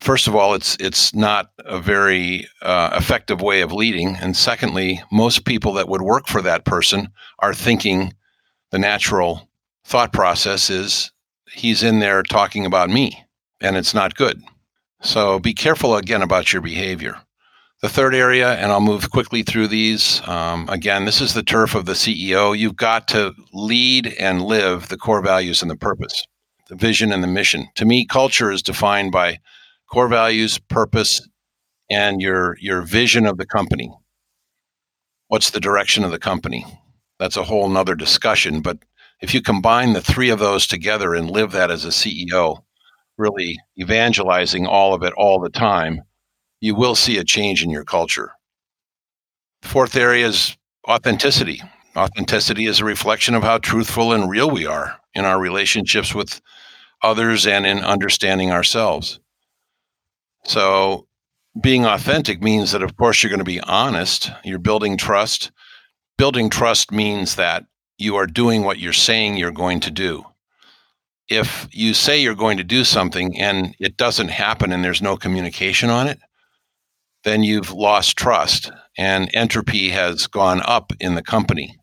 first 0.03 0.27
of 0.27 0.35
all, 0.35 0.55
it's 0.55 0.77
it's 0.81 1.15
not 1.15 1.51
a 1.59 1.81
very 1.81 2.49
uh, 2.61 2.91
effective 2.95 3.41
way 3.41 3.61
of 3.61 3.73
leading, 3.73 4.17
and 4.17 4.37
secondly, 4.37 5.03
most 5.11 5.45
people 5.45 5.73
that 5.75 5.89
would 5.89 6.03
work 6.03 6.27
for 6.27 6.43
that 6.43 6.65
person 6.65 7.09
are 7.39 7.55
thinking 7.55 8.13
the 8.71 8.79
natural 8.79 9.49
thought 9.85 10.13
process 10.13 10.71
is 10.71 11.13
he's 11.53 11.83
in 11.83 12.01
there 12.01 12.23
talking 12.23 12.67
about 12.67 12.91
me, 12.91 13.25
and 13.61 13.77
it's 13.77 13.95
not 13.95 14.17
good. 14.17 14.43
So 15.03 15.39
be 15.39 15.55
careful 15.55 15.97
again 15.97 16.23
about 16.23 16.53
your 16.53 16.63
behavior. 16.63 17.21
The 17.81 17.89
third 17.89 18.15
area, 18.15 18.55
and 18.55 18.71
I'll 18.71 18.81
move 18.81 19.11
quickly 19.11 19.43
through 19.43 19.67
these. 19.67 20.27
Um, 20.29 20.69
again, 20.69 21.05
this 21.05 21.21
is 21.21 21.35
the 21.35 21.43
turf 21.43 21.75
of 21.75 21.85
the 21.85 21.95
CEO. 21.95 22.57
You've 22.57 22.77
got 22.77 23.09
to 23.09 23.35
lead 23.53 24.15
and 24.21 24.43
live 24.43 24.89
the 24.89 24.97
core 24.97 25.21
values 25.21 25.63
and 25.63 25.71
the 25.71 25.77
purpose, 25.77 26.25
the 26.69 26.77
vision 26.77 27.11
and 27.11 27.25
the 27.25 27.29
mission. 27.29 27.69
To 27.75 27.85
me, 27.85 28.07
culture 28.07 28.53
is 28.53 28.63
defined 28.63 29.11
by 29.11 29.41
core 29.93 30.09
values, 30.09 30.59
purpose, 30.59 31.21
and 31.91 32.23
your 32.23 32.57
your 32.61 32.83
vision 32.83 33.27
of 33.27 33.37
the 33.37 33.47
company. 33.47 33.93
What's 35.29 35.51
the 35.51 35.61
direction 35.61 36.03
of 36.03 36.11
the 36.11 36.19
company? 36.19 36.65
That's 37.19 37.37
a 37.37 37.45
whole 37.45 37.69
nother 37.69 37.95
discussion. 37.95 38.63
But 38.63 38.79
if 39.21 39.35
you 39.35 39.43
combine 39.43 39.93
the 39.93 40.01
three 40.01 40.31
of 40.31 40.39
those 40.39 40.67
together 40.67 41.15
and 41.15 41.31
live 41.31 41.53
that 41.53 41.71
as 41.71 41.85
a 41.85 41.89
CEO, 41.89 42.63
really 43.19 43.59
evangelizing 43.79 44.67
all 44.67 44.95
of 44.95 45.03
it 45.03 45.13
all 45.17 45.39
the 45.39 45.51
time, 45.51 46.03
you 46.61 46.75
will 46.75 46.95
see 46.95 47.19
a 47.19 47.25
change 47.25 47.63
in 47.63 47.71
your 47.71 47.85
culture. 47.85 48.33
Fourth 49.63 49.95
area 49.95 50.27
is 50.27 50.57
authenticity. 50.89 51.63
Authenticity 51.97 52.65
is 52.65 52.81
a 52.81 52.85
reflection 52.85 53.35
of 53.35 53.43
how 53.43 53.59
truthful 53.59 54.13
and 54.13 54.31
real 54.31 54.51
we 54.51 54.67
are 54.67 54.99
in 55.15 55.25
our 55.27 55.39
relationships 55.39 56.15
with 56.15 56.41
others 57.03 57.47
and 57.47 57.67
in 57.67 57.79
understanding 57.79 58.51
ourselves. 58.51 59.21
So, 60.45 61.07
being 61.61 61.85
authentic 61.85 62.43
means 62.43 62.73
that, 62.73 62.83
of 62.83 62.97
course, 62.97 63.23
you're 63.23 63.31
going 63.31 63.39
to 63.39 63.45
be 63.45 63.61
honest. 63.61 64.31
You're 64.43 64.59
building 64.59 64.97
trust. 64.97 65.53
Building 66.17 66.49
trust 66.49 66.91
means 66.91 67.37
that 67.37 67.65
you 67.99 68.17
are 68.17 68.27
doing 68.27 68.65
what 68.65 68.79
you're 68.79 68.93
saying 68.93 69.37
you're 69.37 69.53
going 69.53 69.81
to 69.81 69.91
do. 69.91 70.25
If 71.29 71.69
you 71.71 71.95
say 71.95 72.21
you're 72.21 72.35
going 72.35 72.57
to 72.57 72.65
do 72.65 72.85
something 72.85 73.39
and 73.41 73.75
it 73.79 73.97
doesn't 73.97 74.29
happen 74.29 74.73
and 74.73 74.83
there's 74.83 75.03
no 75.03 75.17
communication 75.17 75.89
on 75.89 76.09
it, 76.09 76.19
then 77.25 77.43
you've 77.43 77.73
lost 77.73 78.17
trust 78.17 78.71
and 78.99 79.31
entropy 79.33 79.91
has 79.91 80.27
gone 80.27 80.61
up 80.65 80.93
in 81.01 81.15
the 81.15 81.23
company. 81.23 81.77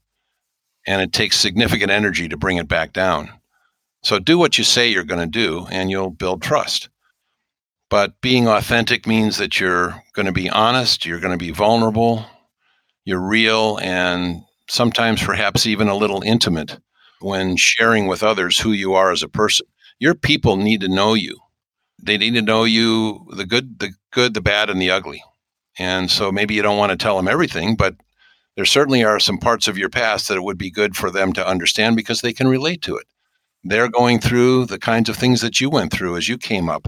And 0.86 1.02
it 1.02 1.14
takes 1.14 1.38
significant 1.38 1.92
energy 1.92 2.28
to 2.28 2.38
bring 2.38 2.58
it 2.58 2.68
back 2.68 2.94
down. 2.94 3.30
So 4.04 4.20
do 4.20 4.38
what 4.38 4.58
you 4.58 4.64
say 4.64 4.88
you're 4.88 5.04
going 5.04 5.22
to 5.22 5.28
do 5.28 5.68
and 5.72 5.90
you'll 5.90 6.10
build 6.10 6.42
trust. 6.42 6.90
But 7.90 8.22
being 8.22 8.48
authentic 8.48 9.08
means 9.08 9.38
that 9.38 9.60
you're 9.60 10.04
going 10.14 10.28
to 10.28 10.32
be 10.32 10.50
honest, 10.50 11.06
you're 11.06 11.20
going 11.20 11.38
to 11.38 11.44
be 11.44 11.52
vulnerable, 11.52 12.26
you're 13.04 13.22
real, 13.22 13.80
and 13.82 14.44
sometimes 14.70 15.24
perhaps 15.24 15.66
even 15.66 15.88
a 15.88 15.96
little 15.96 16.22
intimate 16.22 16.78
when 17.22 17.58
sharing 17.58 18.08
with 18.08 18.24
others 18.24 18.60
who 18.60 18.72
you 18.72 18.94
are 18.94 19.12
as 19.12 19.24
a 19.24 19.28
person. 19.28 19.66
Your 20.00 20.14
people 20.14 20.56
need 20.56 20.82
to 20.82 20.88
know 20.88 21.16
you. 21.16 21.38
They 22.02 22.18
need 22.18 22.36
to 22.36 22.42
know 22.42 22.64
you 22.64 23.26
the 23.36 23.46
good, 23.46 23.80
the 23.80 23.92
good, 24.12 24.34
the 24.34 24.42
bad, 24.42 24.70
and 24.70 24.82
the 24.82 24.92
ugly. 24.92 25.24
And 25.78 26.12
so 26.12 26.32
maybe 26.32 26.54
you 26.54 26.62
don't 26.62 26.78
want 26.78 26.92
to 26.92 26.98
tell 26.98 27.18
them 27.18 27.28
everything, 27.28 27.76
but 27.76 27.96
there 28.56 28.66
certainly 28.66 29.04
are 29.04 29.20
some 29.20 29.38
parts 29.38 29.68
of 29.68 29.78
your 29.78 29.90
past 29.90 30.28
that 30.28 30.38
it 30.38 30.44
would 30.44 30.58
be 30.58 30.72
good 30.72 30.96
for 30.96 31.10
them 31.10 31.34
to 31.34 31.48
understand 31.48 31.96
because 31.96 32.22
they 32.22 32.34
can 32.34 32.48
relate 32.48 32.82
to 32.84 32.96
it. 32.98 33.08
They're 33.64 33.90
going 33.90 34.20
through 34.20 34.66
the 34.66 34.80
kinds 34.80 35.10
of 35.10 35.18
things 35.18 35.42
that 35.42 35.60
you 35.60 35.70
went 35.70 35.92
through 35.92 36.18
as 36.18 36.30
you 36.30 36.38
came 36.38 36.70
up. 36.70 36.88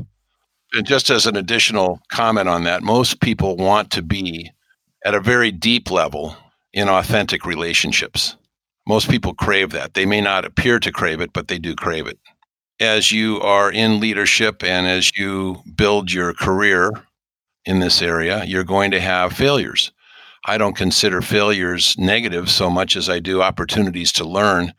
And 0.73 0.85
just 0.85 1.09
as 1.09 1.25
an 1.25 1.35
additional 1.35 1.99
comment 2.09 2.47
on 2.47 2.63
that, 2.63 2.81
most 2.83 3.19
people 3.19 3.57
want 3.57 3.91
to 3.91 4.01
be 4.01 4.51
at 5.03 5.15
a 5.15 5.19
very 5.19 5.51
deep 5.51 5.91
level 5.91 6.35
in 6.73 6.87
authentic 6.87 7.45
relationships. 7.45 8.37
Most 8.87 9.09
people 9.09 9.33
crave 9.33 9.71
that. 9.71 9.93
They 9.93 10.05
may 10.05 10.21
not 10.21 10.45
appear 10.45 10.79
to 10.79 10.91
crave 10.91 11.21
it, 11.21 11.33
but 11.33 11.47
they 11.47 11.59
do 11.59 11.75
crave 11.75 12.07
it. 12.07 12.19
As 12.79 13.11
you 13.11 13.39
are 13.41 13.71
in 13.71 13.99
leadership 13.99 14.63
and 14.63 14.87
as 14.87 15.15
you 15.17 15.61
build 15.75 16.11
your 16.11 16.33
career 16.33 16.91
in 17.65 17.79
this 17.79 18.01
area, 18.01 18.43
you're 18.45 18.63
going 18.63 18.91
to 18.91 18.99
have 19.01 19.33
failures. 19.33 19.91
I 20.45 20.57
don't 20.57 20.75
consider 20.75 21.21
failures 21.21 21.95
negative 21.99 22.49
so 22.49 22.69
much 22.69 22.95
as 22.95 23.07
I 23.09 23.19
do 23.19 23.41
opportunities 23.41 24.11
to 24.13 24.25
learn. 24.25 24.73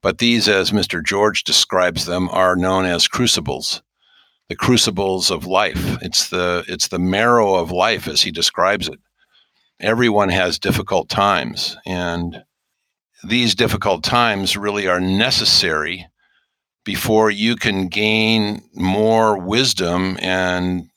But 0.00 0.18
these, 0.18 0.48
as 0.48 0.70
Mr. 0.70 1.04
George 1.04 1.44
describes 1.44 2.06
them, 2.06 2.28
are 2.30 2.56
known 2.56 2.86
as 2.86 3.06
crucibles, 3.06 3.82
the 4.48 4.56
crucibles 4.56 5.30
of 5.30 5.46
life. 5.46 5.98
It's 6.02 6.28
the 6.28 6.64
it's 6.68 6.88
the 6.88 6.98
marrow 6.98 7.54
of 7.54 7.70
life, 7.70 8.08
as 8.08 8.22
he 8.22 8.30
describes 8.30 8.88
it. 8.88 8.98
Everyone 9.80 10.28
has 10.28 10.58
difficult 10.58 11.08
times, 11.08 11.76
and 11.86 12.42
these 13.24 13.54
difficult 13.54 14.04
times 14.04 14.56
really 14.56 14.88
are 14.88 15.00
necessary 15.00 16.06
before 16.84 17.30
you 17.30 17.56
can 17.56 17.88
gain 17.88 18.62
more 18.74 19.38
wisdom 19.38 20.16
and 20.20 20.88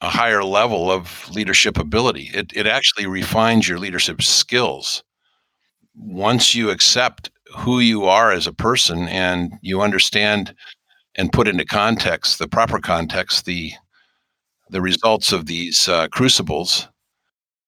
a 0.00 0.08
higher 0.08 0.44
level 0.44 0.90
of 0.90 1.28
leadership 1.30 1.78
ability. 1.78 2.30
It, 2.32 2.52
it 2.54 2.66
actually 2.66 3.06
refines 3.06 3.68
your 3.68 3.78
leadership 3.78 4.22
skills. 4.22 5.02
Once 5.96 6.54
you 6.54 6.70
accept 6.70 7.30
who 7.56 7.80
you 7.80 8.04
are 8.04 8.30
as 8.30 8.46
a 8.46 8.52
person 8.52 9.08
and 9.08 9.52
you 9.62 9.80
understand 9.80 10.54
and 11.18 11.32
put 11.32 11.48
into 11.48 11.66
context, 11.66 12.38
the 12.38 12.48
proper 12.48 12.78
context, 12.78 13.44
the 13.44 13.72
the 14.70 14.80
results 14.80 15.32
of 15.32 15.46
these 15.46 15.88
uh, 15.88 16.08
crucibles, 16.08 16.88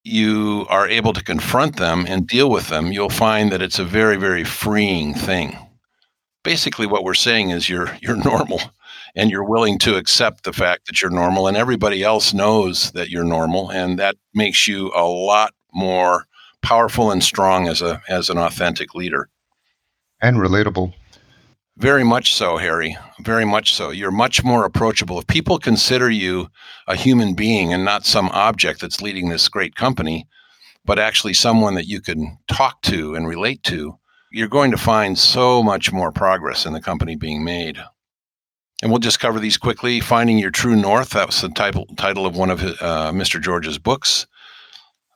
you 0.04 0.66
are 0.68 0.88
able 0.88 1.14
to 1.14 1.24
confront 1.24 1.76
them 1.76 2.04
and 2.06 2.26
deal 2.26 2.50
with 2.50 2.68
them. 2.68 2.92
You'll 2.92 3.08
find 3.08 3.50
that 3.52 3.62
it's 3.62 3.78
a 3.78 3.84
very, 3.84 4.16
very 4.16 4.44
freeing 4.44 5.14
thing. 5.14 5.56
Basically, 6.44 6.86
what 6.86 7.02
we're 7.02 7.14
saying 7.14 7.50
is 7.50 7.68
you're 7.68 7.96
you're 8.00 8.22
normal 8.24 8.60
and 9.16 9.30
you're 9.30 9.48
willing 9.48 9.78
to 9.80 9.96
accept 9.96 10.44
the 10.44 10.52
fact 10.52 10.86
that 10.86 11.02
you're 11.02 11.10
normal 11.10 11.48
and 11.48 11.56
everybody 11.56 12.02
else 12.02 12.32
knows 12.32 12.92
that 12.92 13.10
you're 13.10 13.24
normal 13.24 13.70
and 13.70 13.98
that 13.98 14.16
makes 14.34 14.68
you 14.68 14.92
a 14.94 15.04
lot 15.04 15.52
more 15.72 16.26
powerful 16.62 17.10
and 17.10 17.24
strong 17.24 17.66
as 17.66 17.82
a 17.82 18.00
as 18.08 18.30
an 18.30 18.38
authentic 18.38 18.94
leader 18.94 19.28
and 20.20 20.36
relatable 20.36 20.92
very 21.76 22.04
much 22.04 22.35
so 22.35 22.56
harry 22.56 22.96
very 23.20 23.44
much 23.44 23.74
so 23.74 23.90
you're 23.90 24.11
much 24.11 24.44
more 24.44 24.64
approachable 24.64 25.18
if 25.18 25.26
people 25.26 25.59
consider 25.59 26.11
you 26.11 26.48
a 26.87 26.96
human 26.96 27.35
being 27.35 27.72
and 27.72 27.85
not 27.85 28.04
some 28.04 28.28
object 28.30 28.80
that's 28.80 29.00
leading 29.00 29.28
this 29.28 29.48
great 29.48 29.74
company 29.74 30.26
but 30.85 30.98
actually 30.98 31.35
someone 31.35 31.74
that 31.74 31.87
you 31.87 32.00
can 32.00 32.38
talk 32.48 32.80
to 32.83 33.14
and 33.14 33.28
relate 33.28 33.62
to 33.62 33.94
you're 34.33 34.48
going 34.48 34.70
to 34.70 34.76
find 34.76 35.18
so 35.18 35.62
much 35.62 35.92
more 35.92 36.12
progress 36.12 36.66
in 36.66 36.72
the 36.72 36.80
company 36.80 37.16
being 37.16 37.44
made 37.44 37.78
and 38.83 38.90
we'll 38.90 38.98
just 38.98 39.20
cover 39.20 39.38
these 39.38 39.59
quickly. 39.59 40.00
Finding 40.00 40.38
Your 40.38 40.50
True 40.50 40.76
North, 40.76 41.11
that 41.11 41.26
was 41.26 41.42
the 41.42 41.50
title, 41.50 41.87
title 41.96 42.24
of 42.24 42.37
one 42.37 42.50
of 42.50 42.61
his, 42.61 42.80
uh, 42.80 43.12
Mr. 43.12 43.40
George's 43.40 43.78
books. 43.78 44.26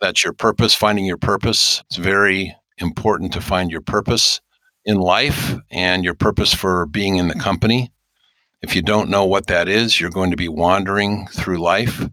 That's 0.01 0.23
your 0.23 0.35
purpose, 0.35 0.75
finding 0.75 1.07
your 1.07 1.17
purpose. 1.17 1.83
It's 1.87 1.97
very 1.97 2.55
important 2.79 3.33
to 3.33 3.41
find 3.41 3.71
your 3.71 3.81
purpose 3.81 4.41
in 4.85 4.99
life 4.99 5.55
and 5.71 6.05
your 6.05 6.15
purpose 6.15 6.53
for 6.53 6.87
being 6.87 7.17
in 7.17 7.29
the 7.29 7.35
company. 7.35 7.93
If 8.63 8.75
you 8.75 8.83
don't 8.83 9.11
know 9.11 9.25
what 9.25 9.47
that 9.49 9.69
is, 9.69 10.01
you're 10.01 10.11
going 10.11 10.31
to 10.31 10.37
be 10.37 10.49
wandering 10.49 11.27
through 11.29 11.59
life. 11.59 12.09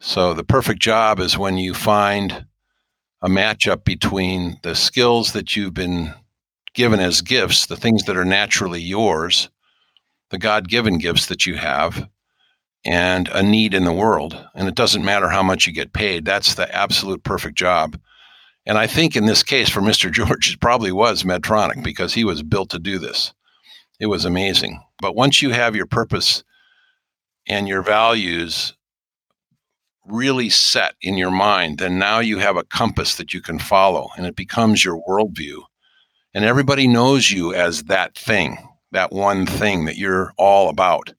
So, 0.00 0.34
the 0.34 0.44
perfect 0.44 0.80
job 0.80 1.20
is 1.20 1.38
when 1.38 1.56
you 1.56 1.74
find 1.74 2.46
a 3.22 3.28
matchup 3.28 3.84
between 3.84 4.58
the 4.62 4.74
skills 4.74 5.32
that 5.32 5.56
you've 5.56 5.74
been 5.74 6.14
given 6.74 7.00
as 7.00 7.22
gifts, 7.22 7.66
the 7.66 7.76
things 7.76 8.04
that 8.04 8.16
are 8.16 8.24
naturally 8.24 8.80
yours, 8.80 9.48
the 10.30 10.38
God 10.38 10.68
given 10.68 10.98
gifts 10.98 11.26
that 11.26 11.46
you 11.46 11.54
have 11.54 12.08
and 12.84 13.28
a 13.28 13.42
need 13.42 13.72
in 13.72 13.84
the 13.84 13.92
world. 13.92 14.38
And 14.54 14.68
it 14.68 14.74
doesn't 14.74 15.04
matter 15.04 15.30
how 15.30 15.42
much 15.42 15.66
you 15.66 15.72
get 15.72 15.94
paid. 15.94 16.24
That's 16.24 16.54
the 16.54 16.72
absolute 16.74 17.22
perfect 17.22 17.56
job. 17.56 17.98
And 18.66 18.78
I 18.78 18.86
think 18.86 19.14
in 19.14 19.26
this 19.26 19.42
case 19.42 19.68
for 19.68 19.80
Mr. 19.80 20.10
George, 20.10 20.52
it 20.52 20.60
probably 20.60 20.92
was 20.92 21.22
Medtronic 21.22 21.82
because 21.82 22.14
he 22.14 22.24
was 22.24 22.42
built 22.42 22.70
to 22.70 22.78
do 22.78 22.98
this. 22.98 23.32
It 24.00 24.06
was 24.06 24.24
amazing. 24.24 24.82
But 25.00 25.14
once 25.14 25.42
you 25.42 25.50
have 25.50 25.76
your 25.76 25.86
purpose 25.86 26.42
and 27.46 27.68
your 27.68 27.82
values 27.82 28.74
really 30.06 30.50
set 30.50 30.94
in 31.00 31.16
your 31.16 31.30
mind, 31.30 31.78
then 31.78 31.98
now 31.98 32.18
you 32.18 32.38
have 32.38 32.56
a 32.56 32.64
compass 32.64 33.16
that 33.16 33.32
you 33.32 33.40
can 33.40 33.58
follow 33.58 34.08
and 34.16 34.26
it 34.26 34.36
becomes 34.36 34.84
your 34.84 35.02
worldview. 35.08 35.62
And 36.34 36.44
everybody 36.44 36.88
knows 36.88 37.30
you 37.30 37.54
as 37.54 37.84
that 37.84 38.16
thing 38.16 38.58
that 38.94 39.12
one 39.12 39.44
thing 39.44 39.84
that 39.84 39.98
you're 39.98 40.32
all 40.38 40.70
about. 40.70 41.12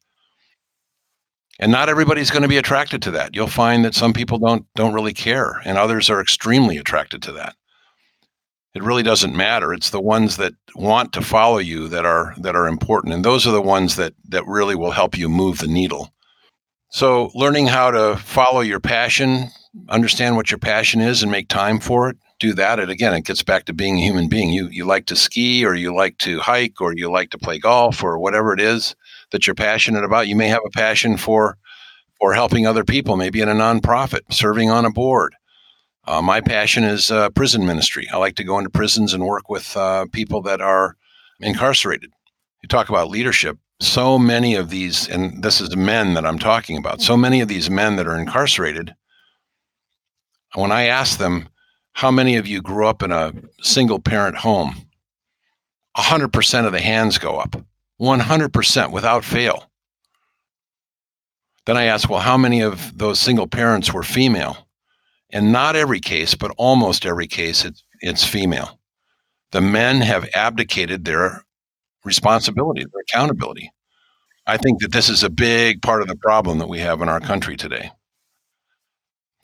And 1.59 1.71
not 1.71 1.89
everybody's 1.89 2.31
going 2.31 2.41
to 2.41 2.49
be 2.49 2.57
attracted 2.57 3.01
to 3.03 3.11
that. 3.11 3.33
You'll 3.33 3.47
find 3.47 3.85
that 3.85 3.95
some 3.95 4.13
people 4.13 4.37
don't 4.37 4.65
don't 4.75 4.93
really 4.93 5.13
care 5.13 5.61
and 5.63 5.77
others 5.77 6.09
are 6.09 6.21
extremely 6.21 6.77
attracted 6.77 7.21
to 7.23 7.31
that. 7.33 7.55
It 8.73 8.83
really 8.83 9.03
doesn't 9.03 9.35
matter. 9.35 9.73
It's 9.73 9.89
the 9.89 10.01
ones 10.01 10.35
that 10.35 10.53
want 10.75 11.13
to 11.13 11.21
follow 11.21 11.59
you 11.59 11.87
that 11.87 12.05
are 12.05 12.33
that 12.39 12.55
are 12.55 12.67
important 12.67 13.13
and 13.13 13.23
those 13.23 13.47
are 13.47 13.51
the 13.51 13.61
ones 13.61 13.95
that 13.95 14.13
that 14.29 14.45
really 14.45 14.75
will 14.75 14.91
help 14.91 15.17
you 15.17 15.29
move 15.29 15.59
the 15.59 15.67
needle. 15.67 16.11
So 16.89 17.31
learning 17.33 17.67
how 17.67 17.91
to 17.91 18.17
follow 18.17 18.61
your 18.61 18.79
passion, 18.79 19.49
understand 19.89 20.35
what 20.35 20.51
your 20.51 20.57
passion 20.57 21.01
is 21.01 21.23
and 21.23 21.31
make 21.31 21.47
time 21.47 21.79
for 21.79 22.09
it 22.09 22.17
do 22.39 22.53
that 22.53 22.79
and 22.79 22.91
again 22.91 23.13
it 23.13 23.23
gets 23.23 23.43
back 23.43 23.65
to 23.65 23.73
being 23.73 23.97
a 23.97 24.01
human 24.01 24.27
being 24.27 24.49
you 24.49 24.67
you 24.67 24.83
like 24.83 25.05
to 25.05 25.15
ski 25.15 25.65
or 25.65 25.73
you 25.73 25.95
like 25.95 26.17
to 26.17 26.39
hike 26.39 26.81
or 26.81 26.93
you 26.93 27.09
like 27.09 27.29
to 27.29 27.37
play 27.37 27.57
golf 27.57 28.03
or 28.03 28.19
whatever 28.19 28.53
it 28.53 28.59
is 28.59 28.95
that 29.31 29.47
you're 29.47 29.55
passionate 29.55 30.03
about 30.03 30.27
you 30.27 30.35
may 30.35 30.49
have 30.49 30.61
a 30.65 30.69
passion 30.71 31.15
for 31.15 31.57
for 32.19 32.33
helping 32.33 32.65
other 32.65 32.83
people, 32.83 33.17
maybe 33.17 33.41
in 33.41 33.49
a 33.49 33.53
nonprofit, 33.53 34.21
serving 34.31 34.69
on 34.69 34.85
a 34.85 34.91
board. 34.91 35.35
Uh, 36.05 36.21
my 36.21 36.39
passion 36.39 36.83
is 36.83 37.11
uh, 37.11 37.29
prison 37.31 37.65
ministry. 37.65 38.07
I 38.11 38.17
like 38.17 38.35
to 38.35 38.43
go 38.43 38.57
into 38.57 38.69
prisons 38.69 39.13
and 39.13 39.25
work 39.25 39.49
with 39.49 39.75
uh, 39.75 40.05
people 40.11 40.41
that 40.43 40.61
are 40.61 40.95
incarcerated. 41.39 42.11
You 42.61 42.67
talk 42.67 42.89
about 42.89 43.09
leadership. 43.09 43.57
So 43.81 44.17
many 44.17 44.55
of 44.55 44.69
these, 44.69 45.09
and 45.09 45.43
this 45.43 45.59
is 45.59 45.75
men 45.75 46.13
that 46.13 46.25
I'm 46.25 46.39
talking 46.39 46.77
about, 46.77 47.01
so 47.01 47.17
many 47.17 47.41
of 47.41 47.47
these 47.47 47.69
men 47.69 47.95
that 47.97 48.07
are 48.07 48.17
incarcerated, 48.17 48.95
when 50.53 50.71
I 50.71 50.85
ask 50.85 51.17
them, 51.17 51.49
how 51.95 52.11
many 52.11 52.35
of 52.35 52.45
you 52.45 52.61
grew 52.61 52.87
up 52.87 53.01
in 53.01 53.13
a 53.13 53.33
single 53.61 53.99
parent 53.99 54.35
home? 54.35 54.75
100% 55.97 56.65
of 56.65 56.73
the 56.73 56.81
hands 56.81 57.17
go 57.17 57.37
up, 57.37 57.55
100% 58.01 58.91
without 58.91 59.23
fail. 59.23 59.71
Then 61.65 61.77
I 61.77 61.85
ask, 61.85 62.09
well, 62.09 62.19
how 62.19 62.37
many 62.37 62.61
of 62.61 62.97
those 62.97 63.17
single 63.19 63.47
parents 63.47 63.93
were 63.93 64.03
female? 64.03 64.67
And 65.31 65.53
not 65.53 65.77
every 65.77 66.01
case, 66.01 66.35
but 66.35 66.51
almost 66.57 67.05
every 67.05 67.27
case, 67.27 67.63
it's, 67.63 67.81
it's 68.01 68.25
female. 68.25 68.77
The 69.51 69.61
men 69.61 70.01
have 70.01 70.29
abdicated 70.35 71.05
their 71.05 71.45
responsibility, 72.03 72.81
their 72.81 73.03
accountability. 73.07 73.71
I 74.45 74.57
think 74.57 74.81
that 74.81 74.91
this 74.91 75.07
is 75.07 75.23
a 75.23 75.29
big 75.29 75.81
part 75.81 76.01
of 76.01 76.09
the 76.09 76.17
problem 76.17 76.59
that 76.59 76.67
we 76.67 76.79
have 76.79 77.01
in 77.01 77.07
our 77.07 77.21
country 77.21 77.55
today. 77.55 77.89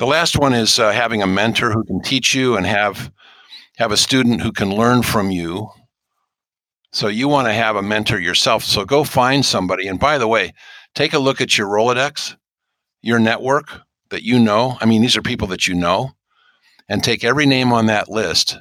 The 0.02 0.08
last 0.08 0.36
one 0.36 0.54
is 0.54 0.80
uh, 0.80 0.92
having 0.92 1.22
a 1.22 1.28
mentor 1.28 1.72
who 1.72 1.84
can 1.84 2.02
teach 2.02 2.34
you 2.34 2.58
and 2.58 2.66
have 2.66 3.12
have 3.78 3.92
a 3.92 3.98
student 3.98 4.42
who 4.42 4.52
can 4.52 4.76
learn 4.76 5.04
from 5.04 5.30
you. 5.30 5.70
So 6.92 7.08
you 7.08 7.28
want 7.28 7.48
to 7.48 7.54
have 7.54 7.76
a 7.76 7.84
mentor 7.84 8.18
yourself. 8.18 8.64
So 8.64 8.84
go 8.84 9.04
find 9.04 9.46
somebody. 9.46 9.88
And 9.88 10.00
by 10.00 10.18
the 10.18 10.28
way, 10.28 10.56
take 10.96 11.14
a 11.14 11.20
look 11.20 11.40
at 11.40 11.56
your 11.56 11.68
Rolodex, 11.68 12.36
your 13.04 13.20
network 13.20 13.68
that 14.10 14.24
you 14.24 14.40
know. 14.40 14.76
I 14.82 14.88
mean, 14.88 15.04
these 15.04 15.16
are 15.18 15.22
people 15.22 15.46
that 15.50 15.68
you 15.68 15.76
know, 15.76 16.14
and 16.90 17.04
take 17.04 17.24
every 17.24 17.46
name 17.46 17.72
on 17.72 17.86
that 17.86 18.10
list 18.10 18.58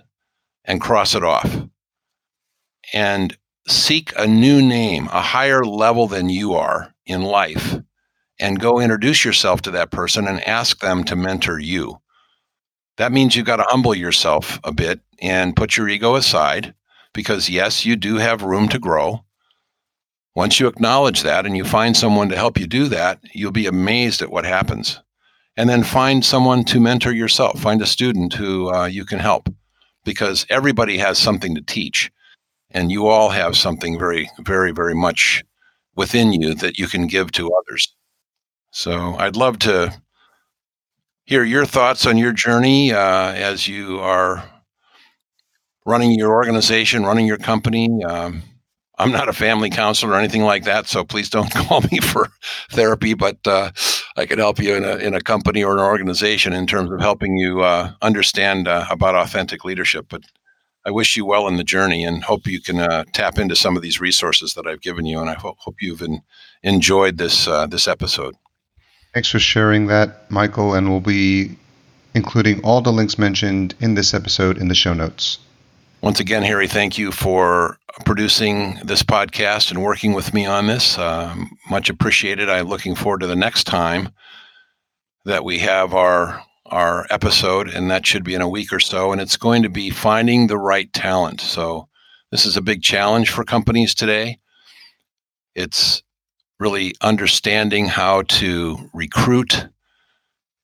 and 0.66 0.78
cross 0.78 1.14
it 1.14 1.24
off. 1.24 1.50
And 2.92 3.34
seek 3.66 4.12
a 4.18 4.26
new 4.26 4.60
name, 4.60 5.06
a 5.06 5.22
higher 5.22 5.64
level 5.64 6.06
than 6.06 6.28
you 6.28 6.52
are 6.52 6.92
in 7.06 7.22
life, 7.22 7.80
and 8.40 8.58
go 8.58 8.80
introduce 8.80 9.24
yourself 9.24 9.62
to 9.62 9.70
that 9.72 9.90
person 9.90 10.26
and 10.26 10.46
ask 10.48 10.80
them 10.80 11.04
to 11.04 11.14
mentor 11.14 11.58
you. 11.58 12.00
That 12.96 13.12
means 13.12 13.36
you've 13.36 13.46
got 13.46 13.56
to 13.56 13.66
humble 13.68 13.94
yourself 13.94 14.58
a 14.64 14.72
bit 14.72 15.00
and 15.20 15.54
put 15.54 15.76
your 15.76 15.88
ego 15.88 16.16
aside 16.16 16.74
because, 17.12 17.48
yes, 17.50 17.84
you 17.84 17.96
do 17.96 18.16
have 18.16 18.42
room 18.42 18.68
to 18.68 18.78
grow. 18.78 19.24
Once 20.34 20.58
you 20.58 20.66
acknowledge 20.66 21.22
that 21.22 21.44
and 21.44 21.56
you 21.56 21.64
find 21.64 21.96
someone 21.96 22.28
to 22.28 22.36
help 22.36 22.58
you 22.58 22.66
do 22.66 22.88
that, 22.88 23.20
you'll 23.34 23.52
be 23.52 23.66
amazed 23.66 24.22
at 24.22 24.30
what 24.30 24.44
happens. 24.44 25.00
And 25.56 25.68
then 25.68 25.82
find 25.82 26.24
someone 26.24 26.64
to 26.64 26.80
mentor 26.80 27.12
yourself, 27.12 27.60
find 27.60 27.82
a 27.82 27.86
student 27.86 28.32
who 28.32 28.72
uh, 28.72 28.86
you 28.86 29.04
can 29.04 29.18
help 29.18 29.48
because 30.04 30.46
everybody 30.48 30.96
has 30.98 31.18
something 31.18 31.54
to 31.54 31.62
teach. 31.62 32.10
And 32.70 32.92
you 32.92 33.08
all 33.08 33.30
have 33.30 33.56
something 33.56 33.98
very, 33.98 34.30
very, 34.38 34.70
very 34.70 34.94
much 34.94 35.42
within 35.96 36.32
you 36.32 36.54
that 36.54 36.78
you 36.78 36.86
can 36.86 37.08
give 37.08 37.32
to 37.32 37.50
others. 37.52 37.94
So 38.70 39.16
I'd 39.16 39.36
love 39.36 39.58
to 39.60 40.00
hear 41.24 41.44
your 41.44 41.66
thoughts 41.66 42.06
on 42.06 42.18
your 42.18 42.32
journey 42.32 42.92
uh, 42.92 43.32
as 43.32 43.66
you 43.66 44.00
are 44.00 44.48
running 45.86 46.12
your 46.12 46.32
organization, 46.32 47.04
running 47.04 47.26
your 47.26 47.36
company. 47.36 47.88
Um, 48.04 48.42
I'm 48.98 49.12
not 49.12 49.28
a 49.28 49.32
family 49.32 49.70
counselor 49.70 50.12
or 50.12 50.16
anything 50.16 50.42
like 50.42 50.64
that, 50.64 50.86
so 50.86 51.04
please 51.04 51.30
don't 51.30 51.50
call 51.54 51.80
me 51.90 51.98
for 51.98 52.28
therapy. 52.70 53.14
But 53.14 53.38
uh, 53.46 53.70
I 54.16 54.26
could 54.26 54.38
help 54.38 54.58
you 54.58 54.74
in 54.74 54.84
a 54.84 54.96
in 54.96 55.14
a 55.14 55.20
company 55.20 55.64
or 55.64 55.72
an 55.72 55.80
organization 55.80 56.52
in 56.52 56.66
terms 56.66 56.90
of 56.92 57.00
helping 57.00 57.36
you 57.36 57.62
uh, 57.62 57.92
understand 58.02 58.68
uh, 58.68 58.86
about 58.90 59.14
authentic 59.14 59.64
leadership. 59.64 60.06
But 60.10 60.24
I 60.86 60.90
wish 60.90 61.16
you 61.16 61.24
well 61.24 61.48
in 61.48 61.56
the 61.56 61.64
journey 61.64 62.04
and 62.04 62.22
hope 62.22 62.46
you 62.46 62.60
can 62.60 62.78
uh, 62.78 63.04
tap 63.12 63.38
into 63.38 63.56
some 63.56 63.74
of 63.74 63.82
these 63.82 64.00
resources 64.00 64.54
that 64.54 64.66
I've 64.66 64.82
given 64.82 65.06
you. 65.06 65.20
And 65.20 65.30
I 65.30 65.34
ho- 65.34 65.56
hope 65.58 65.76
you've 65.80 66.02
in, 66.02 66.20
enjoyed 66.62 67.16
this 67.18 67.48
uh, 67.48 67.66
this 67.66 67.88
episode. 67.88 68.34
Thanks 69.12 69.28
for 69.28 69.38
sharing 69.38 69.86
that, 69.88 70.30
Michael. 70.30 70.74
And 70.74 70.88
we'll 70.88 71.00
be 71.00 71.56
including 72.14 72.62
all 72.64 72.80
the 72.80 72.92
links 72.92 73.18
mentioned 73.18 73.74
in 73.80 73.94
this 73.94 74.14
episode 74.14 74.58
in 74.58 74.68
the 74.68 74.74
show 74.74 74.94
notes. 74.94 75.38
Once 76.02 76.18
again, 76.18 76.42
Harry, 76.42 76.66
thank 76.66 76.96
you 76.96 77.12
for 77.12 77.78
producing 78.06 78.78
this 78.84 79.02
podcast 79.02 79.70
and 79.70 79.82
working 79.82 80.12
with 80.14 80.32
me 80.32 80.46
on 80.46 80.66
this. 80.66 80.96
Uh, 80.96 81.34
much 81.68 81.90
appreciated. 81.90 82.48
I'm 82.48 82.68
looking 82.68 82.94
forward 82.94 83.20
to 83.20 83.26
the 83.26 83.36
next 83.36 83.64
time 83.64 84.08
that 85.24 85.44
we 85.44 85.58
have 85.58 85.94
our 85.94 86.42
our 86.66 87.04
episode, 87.10 87.68
and 87.68 87.90
that 87.90 88.06
should 88.06 88.22
be 88.22 88.34
in 88.34 88.40
a 88.40 88.48
week 88.48 88.72
or 88.72 88.78
so. 88.78 89.10
And 89.10 89.20
it's 89.20 89.36
going 89.36 89.64
to 89.64 89.68
be 89.68 89.90
finding 89.90 90.46
the 90.46 90.56
right 90.56 90.90
talent. 90.92 91.40
So 91.40 91.88
this 92.30 92.46
is 92.46 92.56
a 92.56 92.62
big 92.62 92.80
challenge 92.80 93.30
for 93.30 93.44
companies 93.44 93.92
today. 93.92 94.38
It's 95.54 96.02
really 96.60 96.94
understanding 97.00 97.86
how 97.86 98.22
to 98.22 98.78
recruit 98.92 99.66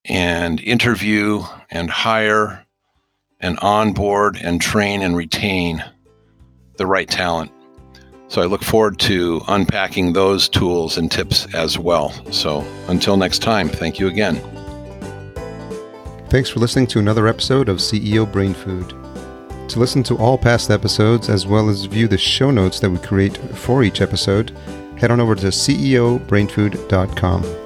and 0.05 0.61
interview 0.61 1.43
and 1.71 1.91
hire 1.91 2.65
and 3.41 3.59
onboard 3.61 4.39
and 4.41 4.61
train 4.61 5.03
and 5.03 5.17
retain 5.17 5.83
the 6.77 6.87
right 6.87 7.09
talent. 7.09 7.51
So 8.29 8.43
I 8.43 8.45
look 8.45 8.63
forward 8.63 8.99
to 9.01 9.41
unpacking 9.49 10.13
those 10.13 10.49
tools 10.49 10.99
and 10.99 11.11
tips 11.11 11.53
as 11.55 11.79
well. 11.79 12.11
So 12.33 12.61
until 12.89 13.17
next 13.17 13.39
time, 13.39 13.69
thank 13.69 13.99
you 13.99 14.09
again. 14.09 14.37
Thanks 16.29 16.51
for 16.51 16.61
listening 16.61 16.89
to 16.89 16.99
another 16.99 17.27
episode 17.27 17.69
of 17.69 17.79
CEO 17.79 18.31
Brain 18.31 18.53
Food. 18.53 18.91
To 19.71 19.79
listen 19.79 20.03
to 20.05 20.17
all 20.19 20.37
past 20.37 20.71
episodes 20.71 21.29
as 21.29 21.47
well 21.47 21.71
as 21.71 21.85
view 21.87 22.07
the 22.07 22.19
show 22.19 22.51
notes 22.51 22.81
that 22.81 22.91
we 22.91 22.99
create 22.99 23.37
for 23.57 23.83
each 23.83 24.01
episode, 24.01 24.57
head 24.99 25.11
on 25.11 25.21
over 25.21 25.35
to 25.35 25.49
ceobrainfood.com. 25.49 27.66